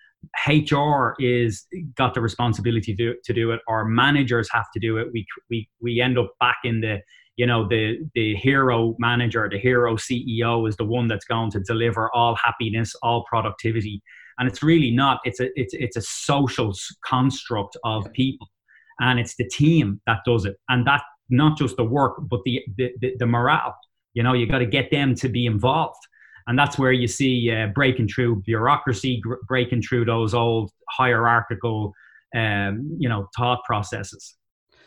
HR 0.48 1.14
is 1.20 1.66
got 1.96 2.14
the 2.14 2.22
responsibility 2.22 2.96
to 2.96 2.96
do, 2.96 3.16
to 3.24 3.34
do 3.34 3.52
it, 3.52 3.62
or 3.68 3.86
managers 3.86 4.50
have 4.52 4.66
to 4.74 4.80
do 4.80 4.98
it. 4.98 5.08
We, 5.14 5.26
we, 5.50 5.70
we 5.82 6.02
end 6.02 6.18
up 6.18 6.32
back 6.40 6.58
in 6.64 6.82
the, 6.82 7.00
you 7.38 7.46
know, 7.46 7.68
the, 7.68 7.98
the 8.14 8.36
hero 8.36 8.96
manager, 9.00 9.48
the 9.52 9.60
hero 9.60 9.96
CEO 9.96 10.68
is 10.68 10.76
the 10.78 10.86
one 10.86 11.08
that's 11.08 11.26
going 11.26 11.52
to 11.52 11.60
deliver 11.62 12.14
all 12.14 12.36
happiness, 12.36 12.96
all 13.02 13.26
productivity. 13.30 14.02
And 14.38 14.50
it's 14.50 14.64
really 14.64 14.92
not, 14.92 15.20
it's 15.24 15.40
a, 15.40 15.50
it's, 15.60 15.74
it's 15.74 15.98
a 15.98 16.02
social 16.02 16.74
construct 17.04 17.78
of 17.84 18.12
people. 18.14 18.48
And 19.00 19.20
it's 19.20 19.36
the 19.36 19.48
team 19.48 20.02
that 20.08 20.20
does 20.26 20.46
it. 20.46 20.56
And 20.70 20.86
that, 20.88 21.02
not 21.30 21.58
just 21.58 21.76
the 21.76 21.84
work, 21.84 22.18
but 22.30 22.42
the, 22.46 22.62
the, 22.78 22.92
the, 23.02 23.16
the 23.20 23.26
morale. 23.26 23.76
You 24.15 24.24
know, 24.24 24.34
you 24.34 24.48
got 24.48 24.60
to 24.60 24.65
get 24.65 24.89
them 24.89 25.13
to 25.15 25.29
be 25.29 25.45
involved 25.45 26.00
and 26.48 26.57
that's 26.57 26.77
where 26.77 26.91
you 26.91 27.07
see 27.07 27.51
uh, 27.51 27.67
breaking 27.67 28.07
through 28.07 28.41
bureaucracy, 28.43 29.19
gr- 29.22 29.36
breaking 29.48 29.81
through 29.81 30.05
those 30.05 30.34
old 30.34 30.72
hierarchical, 30.89 31.93
um, 32.36 32.98
you 33.00 33.10
know, 33.10 33.27
thought 33.36 33.63
processes. 33.65 34.36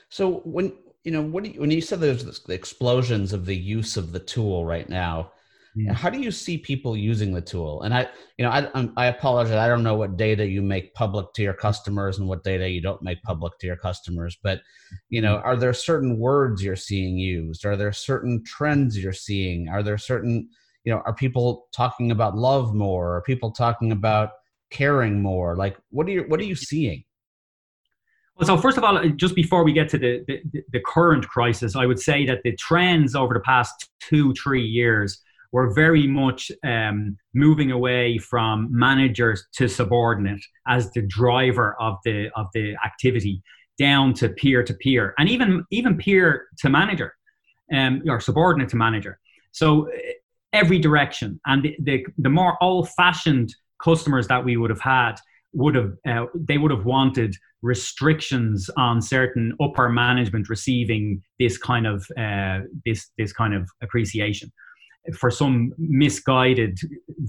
So 0.08 0.40
when 0.44 0.72
you 1.04 1.12
know 1.12 1.22
when 1.22 1.44
you, 1.44 1.60
when 1.60 1.70
you 1.70 1.80
said 1.80 2.00
there's 2.00 2.24
the 2.24 2.54
explosions 2.54 3.32
of 3.32 3.46
the 3.46 3.56
use 3.56 3.96
of 3.96 4.12
the 4.12 4.20
tool 4.20 4.64
right 4.64 4.88
now, 4.88 5.32
yeah. 5.78 5.92
Mm. 5.92 5.94
how 5.94 6.10
do 6.10 6.20
you 6.20 6.30
see 6.30 6.58
people 6.58 6.96
using 6.96 7.32
the 7.32 7.40
tool? 7.40 7.82
And 7.82 7.94
I, 7.94 8.08
you 8.36 8.44
know, 8.44 8.50
I 8.50 8.88
I 8.96 9.06
apologize, 9.06 9.54
I 9.54 9.68
don't 9.68 9.82
know 9.82 9.96
what 9.96 10.16
data 10.16 10.46
you 10.46 10.62
make 10.62 10.94
public 10.94 11.32
to 11.34 11.42
your 11.42 11.54
customers 11.54 12.18
and 12.18 12.28
what 12.28 12.44
data 12.44 12.68
you 12.68 12.80
don't 12.80 13.02
make 13.02 13.22
public 13.22 13.58
to 13.58 13.66
your 13.66 13.76
customers, 13.76 14.36
but 14.42 14.60
you 15.08 15.20
know, 15.20 15.36
mm-hmm. 15.36 15.46
are 15.46 15.56
there 15.56 15.72
certain 15.72 16.18
words 16.18 16.62
you're 16.62 16.76
seeing 16.76 17.16
used? 17.18 17.64
Are 17.64 17.76
there 17.76 17.92
certain 17.92 18.42
trends 18.44 18.98
you're 18.98 19.12
seeing? 19.12 19.68
Are 19.68 19.82
there 19.82 19.98
certain 19.98 20.48
you 20.84 20.94
know 20.94 21.02
are 21.04 21.14
people 21.14 21.68
talking 21.72 22.10
about 22.10 22.34
love 22.34 22.74
more 22.74 23.16
are 23.16 23.22
people 23.22 23.50
talking 23.50 23.92
about 23.92 24.30
caring 24.70 25.20
more 25.20 25.54
like 25.54 25.76
what 25.90 26.06
are 26.06 26.10
you 26.10 26.24
what 26.28 26.40
are 26.40 26.44
you 26.44 26.54
seeing 26.54 27.04
well, 28.36 28.46
so 28.46 28.56
first 28.56 28.78
of 28.78 28.84
all, 28.84 29.02
just 29.16 29.34
before 29.34 29.64
we 29.64 29.72
get 29.72 29.88
to 29.88 29.98
the, 29.98 30.22
the, 30.28 30.62
the, 30.72 30.78
current 30.78 31.26
crisis, 31.26 31.74
I 31.74 31.86
would 31.86 31.98
say 31.98 32.24
that 32.26 32.38
the 32.44 32.54
trends 32.54 33.16
over 33.16 33.34
the 33.34 33.40
past 33.40 33.88
two, 33.98 34.32
three 34.34 34.64
years 34.64 35.20
were 35.52 35.72
very 35.72 36.06
much 36.06 36.50
um, 36.64 37.16
moving 37.34 37.70
away 37.70 38.18
from 38.18 38.68
managers 38.70 39.46
to 39.54 39.68
subordinate 39.68 40.44
as 40.66 40.90
the 40.92 41.02
driver 41.02 41.76
of 41.80 41.96
the 42.04 42.28
of 42.36 42.46
the 42.54 42.74
activity, 42.84 43.42
down 43.78 44.12
to 44.14 44.28
peer 44.28 44.62
to 44.62 44.74
peer, 44.74 45.14
and 45.18 45.28
even 45.28 45.64
even 45.70 45.96
peer 45.96 46.48
to 46.58 46.68
manager, 46.68 47.14
um, 47.72 48.02
or 48.08 48.20
subordinate 48.20 48.68
to 48.68 48.76
manager. 48.76 49.18
So 49.52 49.88
every 50.52 50.78
direction. 50.78 51.40
And 51.46 51.62
the, 51.62 51.76
the, 51.82 52.06
the 52.18 52.28
more 52.28 52.56
old 52.62 52.88
fashioned 52.90 53.54
customers 53.82 54.26
that 54.28 54.44
we 54.44 54.56
would 54.56 54.70
have 54.70 54.80
had 54.80 55.14
would 55.52 55.74
have 55.74 55.92
uh, 56.06 56.26
they 56.34 56.58
would 56.58 56.70
have 56.70 56.84
wanted 56.84 57.34
restrictions 57.62 58.68
on 58.76 59.00
certain 59.00 59.54
upper 59.60 59.88
management 59.88 60.48
receiving 60.48 61.22
this 61.38 61.58
kind 61.58 61.86
of 61.86 62.06
uh, 62.18 62.60
this 62.84 63.10
this 63.16 63.32
kind 63.32 63.54
of 63.54 63.68
appreciation 63.82 64.52
for 65.14 65.30
some 65.30 65.72
misguided 65.78 66.78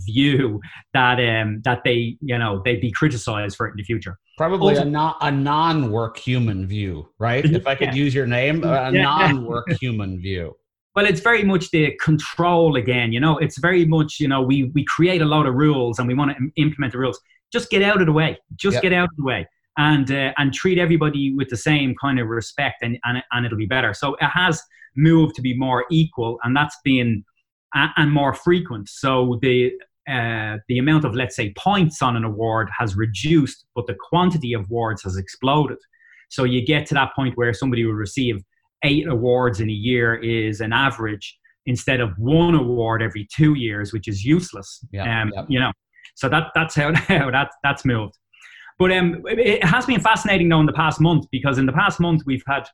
view 0.05 0.59
that 0.93 1.19
um, 1.19 1.62
that 1.63 1.81
they 1.83 2.17
you 2.21 2.38
know 2.38 2.62
they'd 2.65 2.81
be 2.81 2.91
criticized 2.91 3.55
for 3.55 3.67
it 3.67 3.71
in 3.71 3.77
the 3.77 3.83
future. 3.83 4.17
Probably 4.38 4.75
also, 4.75 4.88
a 4.88 4.89
not 4.89 5.17
a 5.21 5.31
non-work 5.31 6.17
human 6.17 6.67
view, 6.67 7.09
right? 7.19 7.45
If 7.59 7.67
I 7.67 7.75
could 7.75 7.89
yeah. 7.89 8.03
use 8.03 8.13
your 8.13 8.27
name, 8.27 8.63
a 8.63 8.67
yeah. 8.93 9.01
non-work 9.01 9.69
human 9.79 10.19
view. 10.19 10.55
Well, 10.95 11.05
it's 11.05 11.21
very 11.21 11.43
much 11.43 11.71
the 11.71 11.95
control 12.01 12.75
again. 12.75 13.13
You 13.13 13.19
know, 13.19 13.38
it's 13.38 13.57
very 13.59 13.86
much 13.86 14.19
you 14.19 14.27
know 14.27 14.41
we 14.41 14.65
we 14.75 14.83
create 14.86 15.21
a 15.21 15.25
lot 15.25 15.45
of 15.45 15.55
rules 15.55 16.00
and 16.00 16.07
we 16.07 16.13
want 16.13 16.36
to 16.36 16.62
implement 16.62 16.93
the 16.93 17.00
rules. 17.00 17.19
Just 17.51 17.69
get 17.69 17.81
out 17.81 18.00
of 18.00 18.05
the 18.05 18.13
way. 18.13 18.38
Just 18.55 18.75
yep. 18.75 18.83
get 18.83 18.93
out 18.93 19.05
of 19.05 19.15
the 19.17 19.24
way 19.24 19.48
and 19.79 20.12
uh, 20.12 20.33
and 20.38 20.53
treat 20.53 20.77
everybody 20.77 21.33
with 21.33 21.50
the 21.50 21.57
same 21.57 21.95
kind 22.00 22.19
of 22.19 22.27
respect 22.27 22.83
and, 22.83 22.98
and 23.05 23.24
and 23.31 23.45
it'll 23.45 23.57
be 23.57 23.65
better. 23.65 23.93
So 23.93 24.15
it 24.15 24.27
has 24.27 24.62
moved 24.95 25.36
to 25.36 25.41
be 25.41 25.57
more 25.57 25.86
equal, 25.89 26.38
and 26.43 26.55
that's 26.55 26.77
been 26.83 27.24
and 27.73 28.11
more 28.11 28.33
frequent. 28.33 28.89
So 28.89 29.39
the 29.41 29.71
uh, 30.09 30.57
the 30.67 30.79
amount 30.79 31.05
of 31.05 31.13
let's 31.13 31.35
say 31.35 31.53
points 31.57 32.01
on 32.01 32.15
an 32.15 32.23
award 32.23 32.69
has 32.77 32.95
reduced, 32.95 33.65
but 33.75 33.85
the 33.85 33.95
quantity 34.09 34.53
of 34.53 34.65
awards 34.65 35.03
has 35.03 35.17
exploded. 35.17 35.77
So 36.29 36.43
you 36.43 36.65
get 36.65 36.85
to 36.88 36.93
that 36.95 37.13
point 37.15 37.38
where 37.38 37.53
somebody 37.53 37.85
will 37.85 37.93
receive 37.93 38.43
eight 38.83 39.07
awards 39.07 39.59
in 39.59 39.69
a 39.69 39.73
year 39.73 40.15
is 40.15 40.61
an 40.61 40.73
average 40.73 41.38
instead 41.65 41.99
of 41.99 42.11
one 42.17 42.55
award 42.55 43.03
every 43.03 43.27
two 43.35 43.53
years, 43.55 43.93
which 43.93 44.07
is 44.07 44.25
useless. 44.25 44.83
Yeah, 44.91 45.21
um, 45.21 45.31
yeah. 45.33 45.45
You 45.47 45.59
know, 45.59 45.71
so 46.15 46.27
that 46.29 46.47
that's 46.55 46.75
how, 46.75 46.93
how 46.95 47.29
that 47.29 47.51
that's 47.63 47.85
moved. 47.85 48.17
But 48.79 48.91
um, 48.93 49.21
it 49.27 49.63
has 49.63 49.85
been 49.85 49.99
fascinating 49.99 50.49
though 50.49 50.61
in 50.61 50.65
the 50.65 50.73
past 50.73 51.01
month 51.01 51.25
because 51.31 51.57
in 51.57 51.65
the 51.65 51.73
past 51.73 51.99
month 51.99 52.23
we've 52.25 52.43
had 52.47 52.67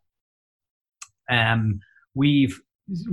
um, 1.30 1.80
we've 2.14 2.60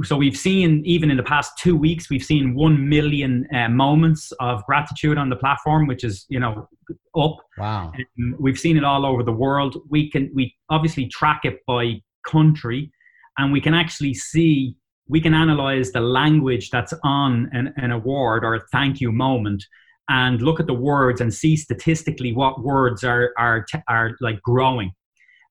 so 0.03 0.17
we've 0.17 0.37
seen 0.37 0.83
even 0.85 1.11
in 1.11 1.17
the 1.17 1.23
past 1.23 1.53
two 1.59 1.75
weeks 1.75 2.11
we've 2.11 2.25
seen 2.25 2.55
one 2.55 2.89
million 2.89 3.47
uh, 3.55 3.69
moments 3.69 4.31
of 4.39 4.63
gratitude 4.67 5.17
on 5.17 5.31
the 5.31 5.37
platform 5.37 5.87
which 5.87 6.05
is 6.05 6.27
you 6.29 6.39
know 6.39 6.69
up. 7.17 7.37
Wow. 7.59 7.93
Um, 8.19 8.37
we've 8.39 8.59
seen 8.59 8.77
it 8.77 8.85
all 8.85 9.05
over 9.05 9.23
the 9.23 9.33
world. 9.33 9.77
We 9.89 10.11
can 10.11 10.31
we 10.35 10.55
obviously 10.71 11.07
track 11.07 11.41
it 11.45 11.61
by 11.67 12.01
country 12.27 12.93
and 13.39 13.53
we 13.53 13.61
can 13.61 13.75
actually 13.75 14.15
see 14.15 14.75
we 15.09 15.21
can 15.21 15.35
analyze 15.35 15.93
the 15.93 16.01
language 16.01 16.71
that's 16.71 16.95
on 17.03 17.51
an, 17.53 17.75
an 17.77 17.91
award 17.91 18.45
or 18.45 18.55
a 18.55 18.61
thank 18.73 19.01
you 19.01 19.13
moment 19.13 19.65
and 20.09 20.41
look 20.41 20.61
at 20.61 20.67
the 20.67 20.75
words 20.75 21.21
and 21.21 21.33
see 21.33 21.57
statistically 21.57 22.33
what 22.33 22.63
words 22.63 23.05
are 23.05 23.33
are 23.39 23.67
are 23.89 24.17
like 24.21 24.41
growing. 24.43 24.93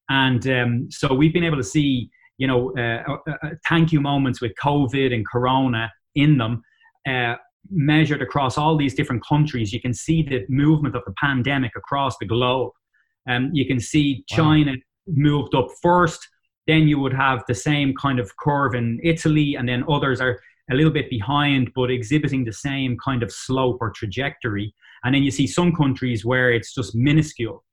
And 0.09 0.45
um, 0.47 0.87
so 0.89 1.13
we've 1.13 1.33
been 1.33 1.43
able 1.43 1.57
to 1.57 1.63
see 1.63 2.09
you 2.41 2.47
know, 2.47 2.73
uh, 2.75 3.03
uh, 3.07 3.31
uh, 3.31 3.49
thank 3.69 3.91
you 3.91 4.01
moments 4.01 4.41
with 4.41 4.53
COVID 4.55 5.13
and 5.13 5.23
Corona 5.27 5.91
in 6.15 6.39
them, 6.39 6.63
uh, 7.07 7.35
measured 7.69 8.23
across 8.23 8.57
all 8.57 8.75
these 8.75 8.95
different 8.95 9.23
countries. 9.23 9.71
You 9.71 9.79
can 9.79 9.93
see 9.93 10.23
the 10.23 10.43
movement 10.49 10.95
of 10.95 11.03
the 11.05 11.13
pandemic 11.21 11.73
across 11.75 12.17
the 12.17 12.25
globe. 12.25 12.71
Um, 13.29 13.51
you 13.53 13.67
can 13.67 13.79
see 13.79 14.23
China 14.27 14.71
wow. 14.71 14.77
moved 15.05 15.53
up 15.53 15.67
first. 15.83 16.27
Then 16.65 16.87
you 16.87 16.97
would 16.97 17.13
have 17.13 17.43
the 17.47 17.53
same 17.53 17.93
kind 17.93 18.19
of 18.19 18.35
curve 18.37 18.73
in 18.73 18.99
Italy, 19.03 19.53
and 19.53 19.69
then 19.69 19.83
others 19.87 20.19
are 20.19 20.39
a 20.71 20.73
little 20.73 20.91
bit 20.91 21.11
behind, 21.11 21.71
but 21.75 21.91
exhibiting 21.91 22.43
the 22.43 22.53
same 22.53 22.97
kind 23.05 23.21
of 23.21 23.31
slope 23.31 23.77
or 23.81 23.91
trajectory. 23.91 24.73
And 25.03 25.13
then 25.13 25.21
you 25.21 25.29
see 25.29 25.45
some 25.45 25.75
countries 25.75 26.25
where 26.25 26.51
it's 26.51 26.73
just 26.73 26.95
minuscule. 26.95 27.63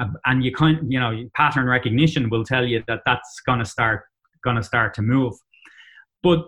Uh, 0.00 0.06
and 0.24 0.42
you 0.42 0.50
kind 0.50 0.78
you 0.90 0.98
know 0.98 1.28
pattern 1.36 1.66
recognition 1.66 2.30
will 2.30 2.42
tell 2.42 2.64
you 2.66 2.82
that 2.88 3.00
that's 3.04 3.40
going 3.46 3.58
to 3.58 3.66
start 3.66 4.04
going 4.44 4.56
to 4.56 4.62
start 4.62 4.94
to 4.94 5.02
move. 5.02 5.34
But 6.22 6.44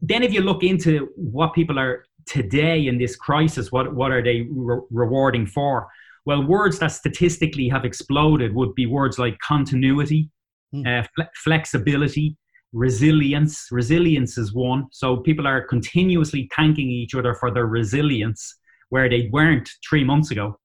then 0.00 0.22
if 0.22 0.32
you 0.32 0.40
look 0.40 0.62
into 0.62 1.08
what 1.16 1.54
people 1.54 1.78
are 1.78 2.04
today 2.26 2.86
in 2.86 2.98
this 2.98 3.16
crisis, 3.16 3.70
what, 3.70 3.94
what 3.94 4.10
are 4.10 4.22
they 4.22 4.46
re- 4.50 4.80
rewarding 4.90 5.46
for? 5.46 5.88
Well, 6.24 6.46
words 6.46 6.78
that 6.78 6.92
statistically 6.92 7.68
have 7.68 7.84
exploded 7.84 8.54
would 8.54 8.74
be 8.74 8.86
words 8.86 9.18
like 9.18 9.38
continuity, 9.40 10.30
mm. 10.74 10.86
uh, 10.86 11.06
fle- 11.14 11.30
flexibility, 11.44 12.36
resilience. 12.72 13.68
Resilience 13.70 14.38
is 14.38 14.54
one. 14.54 14.86
So 14.92 15.18
people 15.18 15.46
are 15.46 15.62
continuously 15.66 16.48
thanking 16.56 16.90
each 16.90 17.14
other 17.14 17.34
for 17.34 17.52
their 17.52 17.66
resilience 17.66 18.58
where 18.90 19.08
they 19.08 19.28
weren't 19.32 19.68
three 19.88 20.04
months 20.04 20.30
ago. 20.30 20.58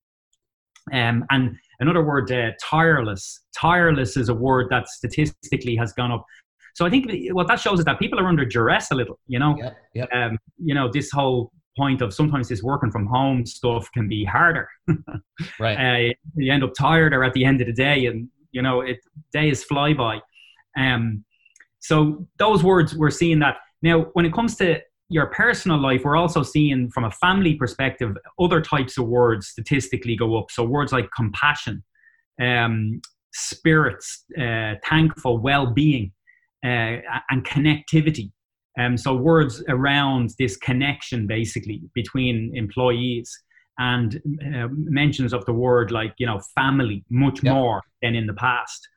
Um, 0.93 1.25
and 1.31 1.57
another 1.79 2.03
word, 2.03 2.31
uh, 2.31 2.51
tireless. 2.61 3.41
Tireless 3.55 4.15
is 4.17 4.29
a 4.29 4.33
word 4.33 4.67
that 4.69 4.87
statistically 4.87 5.75
has 5.75 5.93
gone 5.93 6.11
up 6.11 6.25
so 6.77 6.85
I 6.85 6.91
think 6.91 7.09
what 7.31 7.47
that 7.47 7.59
shows 7.59 7.79
is 7.79 7.85
that 7.85 7.97
people 7.97 8.19
are 8.19 8.27
under 8.27 8.45
duress 8.45 8.91
a 8.91 8.95
little. 8.95 9.17
You 9.25 9.39
know, 9.39 9.57
yep, 9.57 9.77
yep. 9.95 10.09
Um, 10.13 10.37
you 10.63 10.75
know 10.75 10.91
this 10.91 11.09
whole 11.09 11.51
point 11.75 12.03
of 12.03 12.13
sometimes 12.13 12.49
this 12.49 12.61
working 12.61 12.91
from 12.91 13.07
home 13.07 13.47
stuff 13.47 13.91
can 13.93 14.07
be 14.07 14.23
harder. 14.23 14.69
right. 15.59 16.11
Uh, 16.11 16.13
you 16.35 16.53
end 16.53 16.63
up 16.63 16.73
tired 16.77 17.15
or 17.15 17.23
at 17.23 17.33
the 17.33 17.43
end 17.45 17.61
of 17.61 17.67
the 17.67 17.73
day, 17.73 18.05
and 18.05 18.29
you 18.51 18.61
know 18.61 18.81
it 18.81 18.99
days 19.33 19.63
fly 19.63 19.93
by. 19.93 20.19
Um, 20.77 21.25
so 21.79 22.27
those 22.37 22.63
words 22.63 22.95
we're 22.95 23.09
seeing 23.09 23.39
that 23.39 23.55
now 23.81 24.01
when 24.13 24.27
it 24.27 24.33
comes 24.33 24.55
to 24.57 24.79
your 25.09 25.25
personal 25.31 25.81
life, 25.81 26.01
we're 26.03 26.15
also 26.15 26.43
seeing 26.43 26.91
from 26.91 27.05
a 27.05 27.11
family 27.11 27.55
perspective 27.55 28.15
other 28.39 28.61
types 28.61 28.99
of 28.99 29.07
words 29.07 29.47
statistically 29.47 30.15
go 30.15 30.37
up. 30.37 30.51
So 30.51 30.63
words 30.63 30.91
like 30.91 31.09
compassion, 31.15 31.83
um, 32.39 33.01
spirits, 33.33 34.25
uh, 34.39 34.75
thankful, 34.87 35.39
well-being 35.39 36.11
uh, 36.65 36.97
and 37.29 37.45
connectivity. 37.45 38.31
Um, 38.79 38.97
so 38.97 39.15
words 39.15 39.63
around 39.69 40.31
this 40.37 40.55
connection 40.55 41.25
basically 41.25 41.81
between 41.95 42.51
employees 42.55 43.35
and 43.79 44.21
uh, 44.55 44.67
mentions 44.71 45.33
of 45.33 45.45
the 45.45 45.53
word 45.53 45.91
like 45.91 46.13
you 46.17 46.25
know 46.25 46.39
family 46.55 47.03
much 47.09 47.43
yep. 47.43 47.53
more 47.53 47.81
than 48.01 48.15
in 48.15 48.25
the 48.25 48.33
past 48.33 48.87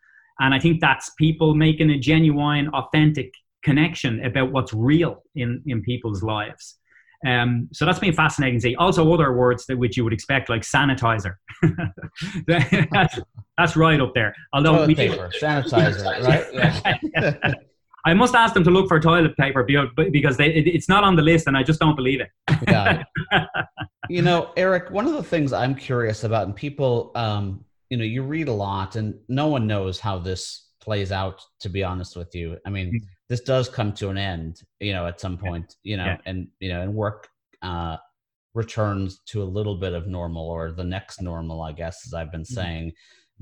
and 0.40 0.54
i 0.54 0.58
think 0.58 0.80
that's 0.80 1.10
people 1.18 1.54
making 1.54 1.90
a 1.90 1.98
genuine 1.98 2.68
authentic 2.68 3.32
connection 3.62 4.24
about 4.24 4.52
what's 4.52 4.72
real 4.72 5.22
in 5.34 5.62
in 5.66 5.82
people's 5.82 6.22
lives 6.22 6.78
um, 7.26 7.68
so 7.72 7.84
that's 7.84 7.98
been 7.98 8.12
fascinating 8.14 8.58
to 8.58 8.62
see. 8.62 8.74
Also, 8.76 9.12
other 9.12 9.32
words 9.32 9.66
that 9.66 9.78
which 9.78 9.96
you 9.96 10.04
would 10.04 10.12
expect, 10.12 10.48
like 10.48 10.62
sanitizer. 10.62 11.34
that's, 12.46 13.18
that's 13.58 13.76
right 13.76 14.00
up 14.00 14.14
there. 14.14 14.34
Although 14.52 14.76
toilet 14.76 14.88
we 14.88 14.94
paper, 14.94 15.30
sanitizer, 15.40 16.26
right? 16.26 16.46
Yeah. 17.14 17.54
I 18.06 18.14
must 18.14 18.34
ask 18.34 18.54
them 18.54 18.64
to 18.64 18.70
look 18.70 18.88
for 18.88 18.98
toilet 18.98 19.36
paper 19.36 19.62
because 19.62 20.38
they, 20.38 20.46
it, 20.46 20.66
it's 20.66 20.88
not 20.88 21.04
on 21.04 21.16
the 21.16 21.22
list, 21.22 21.46
and 21.46 21.54
I 21.54 21.62
just 21.62 21.80
don't 21.80 21.96
believe 21.96 22.22
it. 22.22 22.30
yeah. 22.66 23.02
You 24.08 24.22
know, 24.22 24.52
Eric, 24.56 24.90
one 24.90 25.06
of 25.06 25.12
the 25.12 25.22
things 25.22 25.52
I'm 25.52 25.74
curious 25.74 26.24
about, 26.24 26.46
and 26.46 26.56
people, 26.56 27.12
um, 27.14 27.62
you 27.90 27.98
know, 27.98 28.04
you 28.04 28.22
read 28.22 28.48
a 28.48 28.52
lot, 28.52 28.96
and 28.96 29.14
no 29.28 29.48
one 29.48 29.66
knows 29.66 30.00
how 30.00 30.18
this 30.18 30.68
plays 30.80 31.12
out. 31.12 31.42
To 31.60 31.68
be 31.68 31.84
honest 31.84 32.16
with 32.16 32.34
you, 32.34 32.56
I 32.66 32.70
mean, 32.70 32.86
mm-hmm. 32.86 33.06
This 33.30 33.40
does 33.40 33.68
come 33.68 33.92
to 33.92 34.08
an 34.08 34.18
end, 34.18 34.60
you 34.80 34.92
know, 34.92 35.06
at 35.06 35.20
some 35.20 35.38
point, 35.38 35.76
you 35.84 35.96
know, 35.96 36.04
yeah. 36.04 36.16
and 36.26 36.48
you 36.58 36.68
know, 36.68 36.82
and 36.82 36.92
work 36.92 37.28
uh, 37.62 37.96
returns 38.54 39.20
to 39.26 39.40
a 39.40 39.44
little 39.44 39.76
bit 39.76 39.92
of 39.92 40.08
normal 40.08 40.50
or 40.50 40.72
the 40.72 40.84
next 40.84 41.22
normal, 41.22 41.62
I 41.62 41.70
guess, 41.70 42.04
as 42.04 42.12
I've 42.12 42.32
been 42.32 42.42
mm-hmm. 42.42 42.54
saying. 42.54 42.92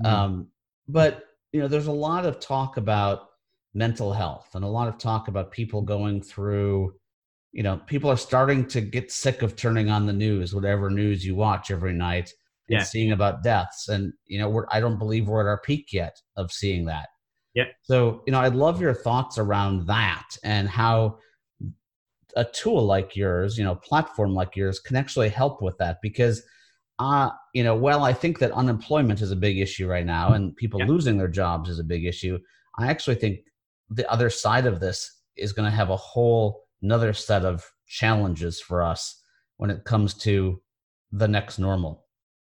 Mm-hmm. 0.01 0.05
Um, 0.05 0.47
but 0.87 1.23
you 1.51 1.59
know, 1.59 1.67
there's 1.67 1.87
a 1.87 1.91
lot 1.91 2.27
of 2.27 2.39
talk 2.39 2.77
about 2.77 3.29
mental 3.73 4.13
health 4.13 4.49
and 4.53 4.63
a 4.63 4.67
lot 4.67 4.87
of 4.87 4.99
talk 4.99 5.27
about 5.27 5.51
people 5.51 5.81
going 5.81 6.21
through 6.21 6.93
you 7.51 7.63
know 7.63 7.77
people 7.85 8.09
are 8.09 8.17
starting 8.17 8.65
to 8.65 8.81
get 8.81 9.11
sick 9.11 9.41
of 9.43 9.55
turning 9.55 9.89
on 9.91 10.07
the 10.07 10.13
news 10.13 10.55
whatever 10.55 10.89
news 10.89 11.23
you 11.23 11.35
watch 11.35 11.69
every 11.69 11.93
night 11.93 12.33
and 12.67 12.79
yeah. 12.79 12.83
seeing 12.83 13.11
about 13.11 13.43
deaths 13.43 13.87
and 13.87 14.11
you 14.25 14.39
know 14.39 14.49
we're 14.49 14.65
i 14.71 14.79
don't 14.79 14.97
believe 14.97 15.27
we're 15.27 15.41
at 15.41 15.47
our 15.47 15.61
peak 15.61 15.93
yet 15.93 16.15
of 16.35 16.51
seeing 16.51 16.83
that 16.85 17.09
yeah 17.53 17.65
so 17.81 18.23
you 18.25 18.31
know 18.31 18.39
i'd 18.39 18.55
love 18.55 18.81
your 18.81 18.93
thoughts 18.93 19.37
around 19.37 19.85
that 19.87 20.37
and 20.43 20.69
how 20.69 21.17
a 22.35 22.45
tool 22.45 22.85
like 22.85 23.15
yours 23.15 23.57
you 23.57 23.63
know 23.63 23.75
platform 23.75 24.33
like 24.33 24.55
yours 24.55 24.79
can 24.79 24.95
actually 24.95 25.29
help 25.29 25.61
with 25.61 25.77
that 25.77 25.97
because 26.01 26.43
uh 26.99 27.29
you 27.53 27.63
know 27.63 27.75
well 27.75 28.03
i 28.03 28.13
think 28.13 28.39
that 28.39 28.51
unemployment 28.51 29.21
is 29.21 29.31
a 29.31 29.35
big 29.35 29.57
issue 29.57 29.87
right 29.87 30.05
now 30.05 30.33
and 30.33 30.55
people 30.55 30.79
yeah. 30.79 30.85
losing 30.85 31.17
their 31.17 31.27
jobs 31.27 31.69
is 31.69 31.79
a 31.79 31.83
big 31.83 32.05
issue 32.05 32.37
i 32.77 32.87
actually 32.87 33.15
think 33.15 33.39
the 33.89 34.09
other 34.11 34.29
side 34.29 34.65
of 34.65 34.79
this 34.79 35.21
is 35.35 35.53
going 35.53 35.69
to 35.69 35.75
have 35.75 35.89
a 35.89 35.95
whole 35.95 36.65
another 36.81 37.13
set 37.13 37.45
of 37.45 37.65
challenges 37.87 38.61
for 38.61 38.83
us 38.83 39.21
when 39.57 39.69
it 39.69 39.83
comes 39.83 40.13
to 40.13 40.61
the 41.11 41.27
next 41.27 41.59
normal. 41.59 42.05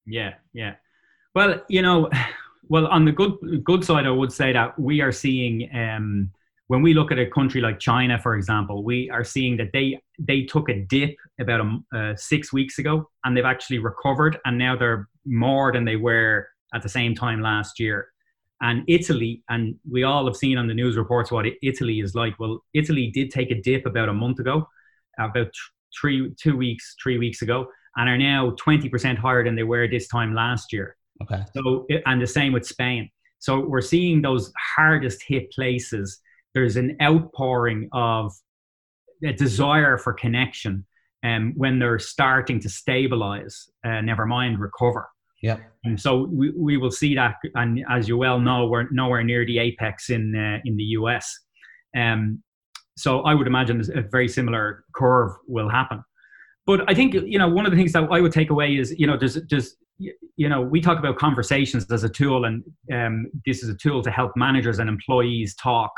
Yeah, 0.05 0.33
yeah. 0.53 0.75
Well, 1.35 1.61
you 1.69 1.81
know, 1.81 2.09
well 2.69 2.87
on 2.87 3.05
the 3.05 3.11
good 3.11 3.63
good 3.63 3.83
side, 3.83 4.05
I 4.05 4.11
would 4.11 4.31
say 4.31 4.53
that 4.53 4.79
we 4.79 5.01
are 5.01 5.11
seeing 5.11 5.69
um, 5.75 6.31
when 6.67 6.81
we 6.81 6.93
look 6.93 7.11
at 7.11 7.19
a 7.19 7.25
country 7.25 7.61
like 7.61 7.79
China, 7.79 8.19
for 8.19 8.35
example, 8.35 8.83
we 8.83 9.09
are 9.09 9.23
seeing 9.23 9.57
that 9.57 9.71
they 9.73 9.99
they 10.17 10.43
took 10.43 10.69
a 10.69 10.85
dip 10.85 11.15
about 11.39 11.61
a, 11.61 11.97
uh, 11.97 12.15
six 12.15 12.53
weeks 12.53 12.79
ago, 12.79 13.09
and 13.23 13.35
they've 13.35 13.45
actually 13.45 13.79
recovered, 13.79 14.37
and 14.45 14.57
now 14.57 14.75
they're 14.75 15.09
more 15.25 15.71
than 15.71 15.85
they 15.85 15.95
were 15.95 16.47
at 16.73 16.81
the 16.83 16.89
same 16.89 17.15
time 17.15 17.41
last 17.41 17.79
year 17.79 18.09
and 18.61 18.83
Italy, 18.87 19.41
and 19.49 19.75
we 19.89 20.03
all 20.03 20.25
have 20.25 20.35
seen 20.35 20.57
on 20.57 20.67
the 20.67 20.73
news 20.73 20.97
reports 20.97 21.31
what 21.31 21.45
Italy 21.61 22.01
is 22.01 22.13
like. 22.13 22.37
Well, 22.39 22.63
Italy 22.73 23.07
did 23.07 23.31
take 23.31 23.51
a 23.51 23.61
dip 23.61 23.85
about 23.85 24.09
a 24.09 24.13
month 24.13 24.39
ago, 24.39 24.67
about 25.17 25.53
three, 25.99 26.33
two 26.41 26.57
weeks, 26.57 26.95
three 27.01 27.17
weeks 27.17 27.41
ago, 27.41 27.67
and 27.95 28.09
are 28.09 28.17
now 28.17 28.51
20% 28.51 29.17
higher 29.17 29.43
than 29.43 29.55
they 29.55 29.63
were 29.63 29.87
this 29.87 30.07
time 30.07 30.33
last 30.33 30.73
year. 30.73 30.97
Okay. 31.21 31.43
So, 31.55 31.85
and 32.05 32.21
the 32.21 32.27
same 32.27 32.53
with 32.53 32.65
Spain. 32.65 33.09
So 33.39 33.65
we're 33.65 33.81
seeing 33.81 34.21
those 34.21 34.51
hardest 34.75 35.23
hit 35.25 35.51
places. 35.51 36.19
There's 36.53 36.75
an 36.75 36.97
outpouring 37.01 37.89
of 37.93 38.33
a 39.23 39.33
desire 39.33 39.97
for 39.97 40.13
connection, 40.13 40.85
and 41.23 41.51
um, 41.51 41.53
when 41.57 41.79
they're 41.79 41.99
starting 41.99 42.59
to 42.61 42.69
stabilize, 42.69 43.69
uh, 43.85 44.01
never 44.01 44.25
mind 44.25 44.59
recover. 44.59 45.09
Yeah. 45.41 45.57
And 45.83 45.99
so 45.99 46.27
we, 46.31 46.51
we 46.51 46.77
will 46.77 46.91
see 46.91 47.15
that, 47.15 47.35
and 47.55 47.83
as 47.89 48.07
you 48.07 48.17
well 48.17 48.39
know, 48.39 48.67
we're 48.67 48.89
nowhere 48.91 49.23
near 49.23 49.45
the 49.45 49.59
apex 49.59 50.09
in 50.09 50.35
uh, 50.35 50.59
in 50.65 50.75
the 50.75 50.83
US. 50.83 51.33
Um, 51.95 52.43
so 52.97 53.21
I 53.21 53.33
would 53.33 53.47
imagine 53.47 53.81
a 53.95 54.01
very 54.01 54.27
similar 54.27 54.83
curve 54.93 55.31
will 55.47 55.69
happen. 55.69 56.03
But 56.65 56.89
I 56.89 56.93
think 56.93 57.13
you 57.13 57.39
know 57.39 57.47
one 57.47 57.65
of 57.65 57.71
the 57.71 57.77
things 57.77 57.93
that 57.93 58.07
I 58.11 58.19
would 58.19 58.33
take 58.33 58.49
away 58.49 58.75
is 58.75 58.93
you 58.97 59.07
know 59.07 59.17
there's 59.17 59.37
there's 59.49 59.75
you 59.99 60.49
know 60.49 60.61
we 60.61 60.81
talk 60.81 60.97
about 60.97 61.17
conversations 61.17 61.91
as 61.91 62.03
a 62.03 62.09
tool, 62.09 62.45
and 62.45 62.63
um, 62.93 63.27
this 63.45 63.63
is 63.63 63.69
a 63.69 63.75
tool 63.75 64.01
to 64.03 64.11
help 64.11 64.31
managers 64.35 64.79
and 64.79 64.89
employees 64.89 65.55
talk 65.55 65.91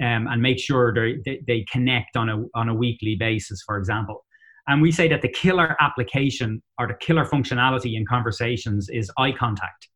um, 0.00 0.26
and 0.28 0.40
make 0.40 0.58
sure 0.58 0.94
they 0.94 1.40
they 1.46 1.64
connect 1.70 2.16
on 2.16 2.28
a 2.28 2.44
on 2.54 2.68
a 2.68 2.74
weekly 2.74 3.16
basis, 3.16 3.62
for 3.66 3.76
example. 3.76 4.24
And 4.68 4.80
we 4.80 4.92
say 4.92 5.08
that 5.08 5.22
the 5.22 5.28
killer 5.28 5.76
application 5.80 6.62
or 6.78 6.86
the 6.86 6.94
killer 6.94 7.24
functionality 7.24 7.96
in 7.96 8.06
conversations 8.06 8.88
is 8.88 9.10
eye 9.18 9.32
contact. 9.32 9.88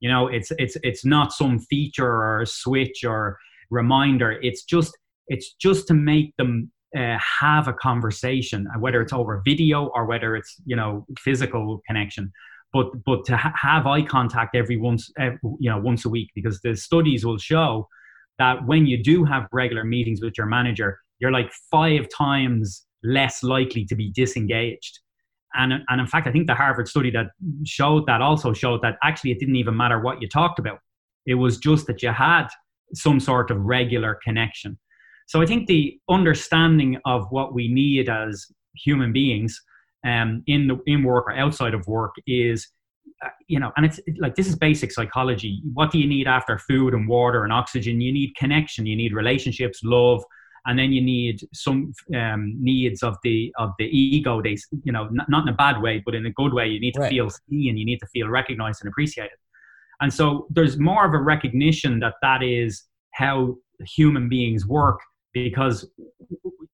You 0.00 0.08
know, 0.08 0.26
it's 0.26 0.50
it's 0.58 0.76
it's 0.82 1.04
not 1.04 1.32
some 1.32 1.58
feature 1.58 2.06
or 2.08 2.44
switch 2.46 3.04
or 3.04 3.38
reminder. 3.70 4.38
It's 4.42 4.64
just 4.64 4.96
it's 5.28 5.54
just 5.54 5.86
to 5.88 5.94
make 5.94 6.34
them 6.36 6.72
uh, 6.96 7.18
have 7.40 7.68
a 7.68 7.72
conversation, 7.72 8.66
whether 8.80 9.00
it's 9.00 9.12
over 9.12 9.42
video 9.44 9.90
or 9.94 10.06
whether 10.06 10.34
it's 10.34 10.56
you 10.64 10.76
know 10.76 11.06
physical 11.18 11.80
connection. 11.86 12.32
But 12.72 13.04
but 13.04 13.24
to 13.26 13.36
ha- 13.36 13.52
have 13.60 13.86
eye 13.86 14.02
contact 14.02 14.56
every 14.56 14.76
once 14.76 15.10
every, 15.18 15.38
you 15.58 15.70
know 15.70 15.78
once 15.78 16.04
a 16.04 16.08
week 16.08 16.30
because 16.34 16.60
the 16.60 16.74
studies 16.76 17.24
will 17.24 17.38
show 17.38 17.88
that 18.38 18.66
when 18.66 18.86
you 18.86 19.02
do 19.02 19.24
have 19.24 19.46
regular 19.52 19.84
meetings 19.84 20.20
with 20.22 20.38
your 20.38 20.46
manager, 20.46 20.98
you're 21.18 21.30
like 21.30 21.52
five 21.70 22.08
times 22.16 22.86
less 23.04 23.42
likely 23.42 23.84
to 23.84 23.94
be 23.94 24.10
disengaged. 24.12 25.00
And, 25.54 25.72
and 25.88 26.00
in 26.00 26.06
fact, 26.06 26.26
I 26.26 26.32
think 26.32 26.46
the 26.46 26.54
Harvard 26.54 26.88
study 26.88 27.10
that 27.10 27.26
showed 27.64 28.06
that 28.06 28.22
also 28.22 28.52
showed 28.52 28.80
that 28.82 28.96
actually 29.02 29.32
it 29.32 29.38
didn't 29.38 29.56
even 29.56 29.76
matter 29.76 30.00
what 30.00 30.22
you 30.22 30.28
talked 30.28 30.58
about. 30.58 30.78
It 31.26 31.34
was 31.34 31.58
just 31.58 31.86
that 31.86 32.02
you 32.02 32.10
had 32.10 32.48
some 32.94 33.20
sort 33.20 33.50
of 33.50 33.58
regular 33.60 34.18
connection. 34.24 34.78
So 35.26 35.40
I 35.40 35.46
think 35.46 35.66
the 35.66 35.98
understanding 36.08 36.98
of 37.04 37.26
what 37.30 37.54
we 37.54 37.68
need 37.68 38.08
as 38.08 38.46
human 38.74 39.12
beings 39.12 39.60
um, 40.04 40.42
in 40.46 40.68
the, 40.68 40.78
in 40.86 41.02
work 41.02 41.26
or 41.26 41.32
outside 41.32 41.74
of 41.74 41.86
work 41.86 42.14
is 42.26 42.68
uh, 43.24 43.28
you 43.48 43.58
know 43.58 43.70
and 43.76 43.86
it's 43.86 44.00
like 44.18 44.34
this 44.34 44.48
is 44.48 44.56
basic 44.56 44.92
psychology. 44.92 45.62
What 45.72 45.90
do 45.90 45.98
you 45.98 46.06
need 46.06 46.26
after 46.26 46.58
food 46.58 46.94
and 46.94 47.08
water 47.08 47.44
and 47.44 47.52
oxygen? 47.52 48.00
You 48.00 48.12
need 48.12 48.34
connection. 48.36 48.86
You 48.86 48.96
need 48.96 49.12
relationships 49.12 49.80
love 49.82 50.22
and 50.64 50.78
then 50.78 50.92
you 50.92 51.02
need 51.02 51.40
some 51.52 51.92
um, 52.14 52.54
needs 52.60 53.02
of 53.02 53.16
the 53.22 53.52
of 53.58 53.70
the 53.78 53.86
ego. 53.86 54.42
They 54.42 54.56
you 54.84 54.92
know 54.92 55.08
not, 55.10 55.28
not 55.28 55.42
in 55.42 55.54
a 55.54 55.56
bad 55.56 55.80
way 55.80 56.02
but 56.04 56.14
in 56.14 56.26
a 56.26 56.32
good 56.32 56.52
way. 56.52 56.68
You 56.68 56.80
need 56.80 56.94
to 56.94 57.00
right. 57.00 57.10
feel 57.10 57.30
seen. 57.30 57.76
You 57.76 57.84
need 57.84 57.98
to 57.98 58.06
feel 58.06 58.28
recognized 58.28 58.82
and 58.82 58.88
appreciated. 58.88 59.38
And 60.00 60.12
so 60.12 60.48
there's 60.50 60.78
more 60.78 61.06
of 61.06 61.14
a 61.14 61.18
recognition 61.18 62.00
that 62.00 62.14
that 62.22 62.42
is 62.42 62.84
how 63.12 63.56
human 63.86 64.28
beings 64.28 64.66
work 64.66 65.00
because 65.32 65.88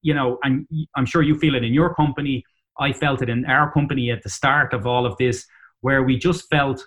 you 0.03 0.15
know 0.15 0.39
and 0.43 0.67
i'm 0.97 1.07
sure 1.07 1.23
you 1.23 1.39
feel 1.39 1.55
it 1.55 1.65
in 1.65 1.73
your 1.73 1.95
company 1.95 2.45
i 2.79 2.93
felt 2.93 3.23
it 3.23 3.29
in 3.29 3.45
our 3.47 3.71
company 3.73 4.11
at 4.11 4.23
the 4.23 4.29
start 4.29 4.73
of 4.73 4.87
all 4.87 5.07
of 5.07 5.17
this 5.19 5.47
where 5.81 6.03
we 6.03 6.17
just 6.17 6.49
felt 6.51 6.85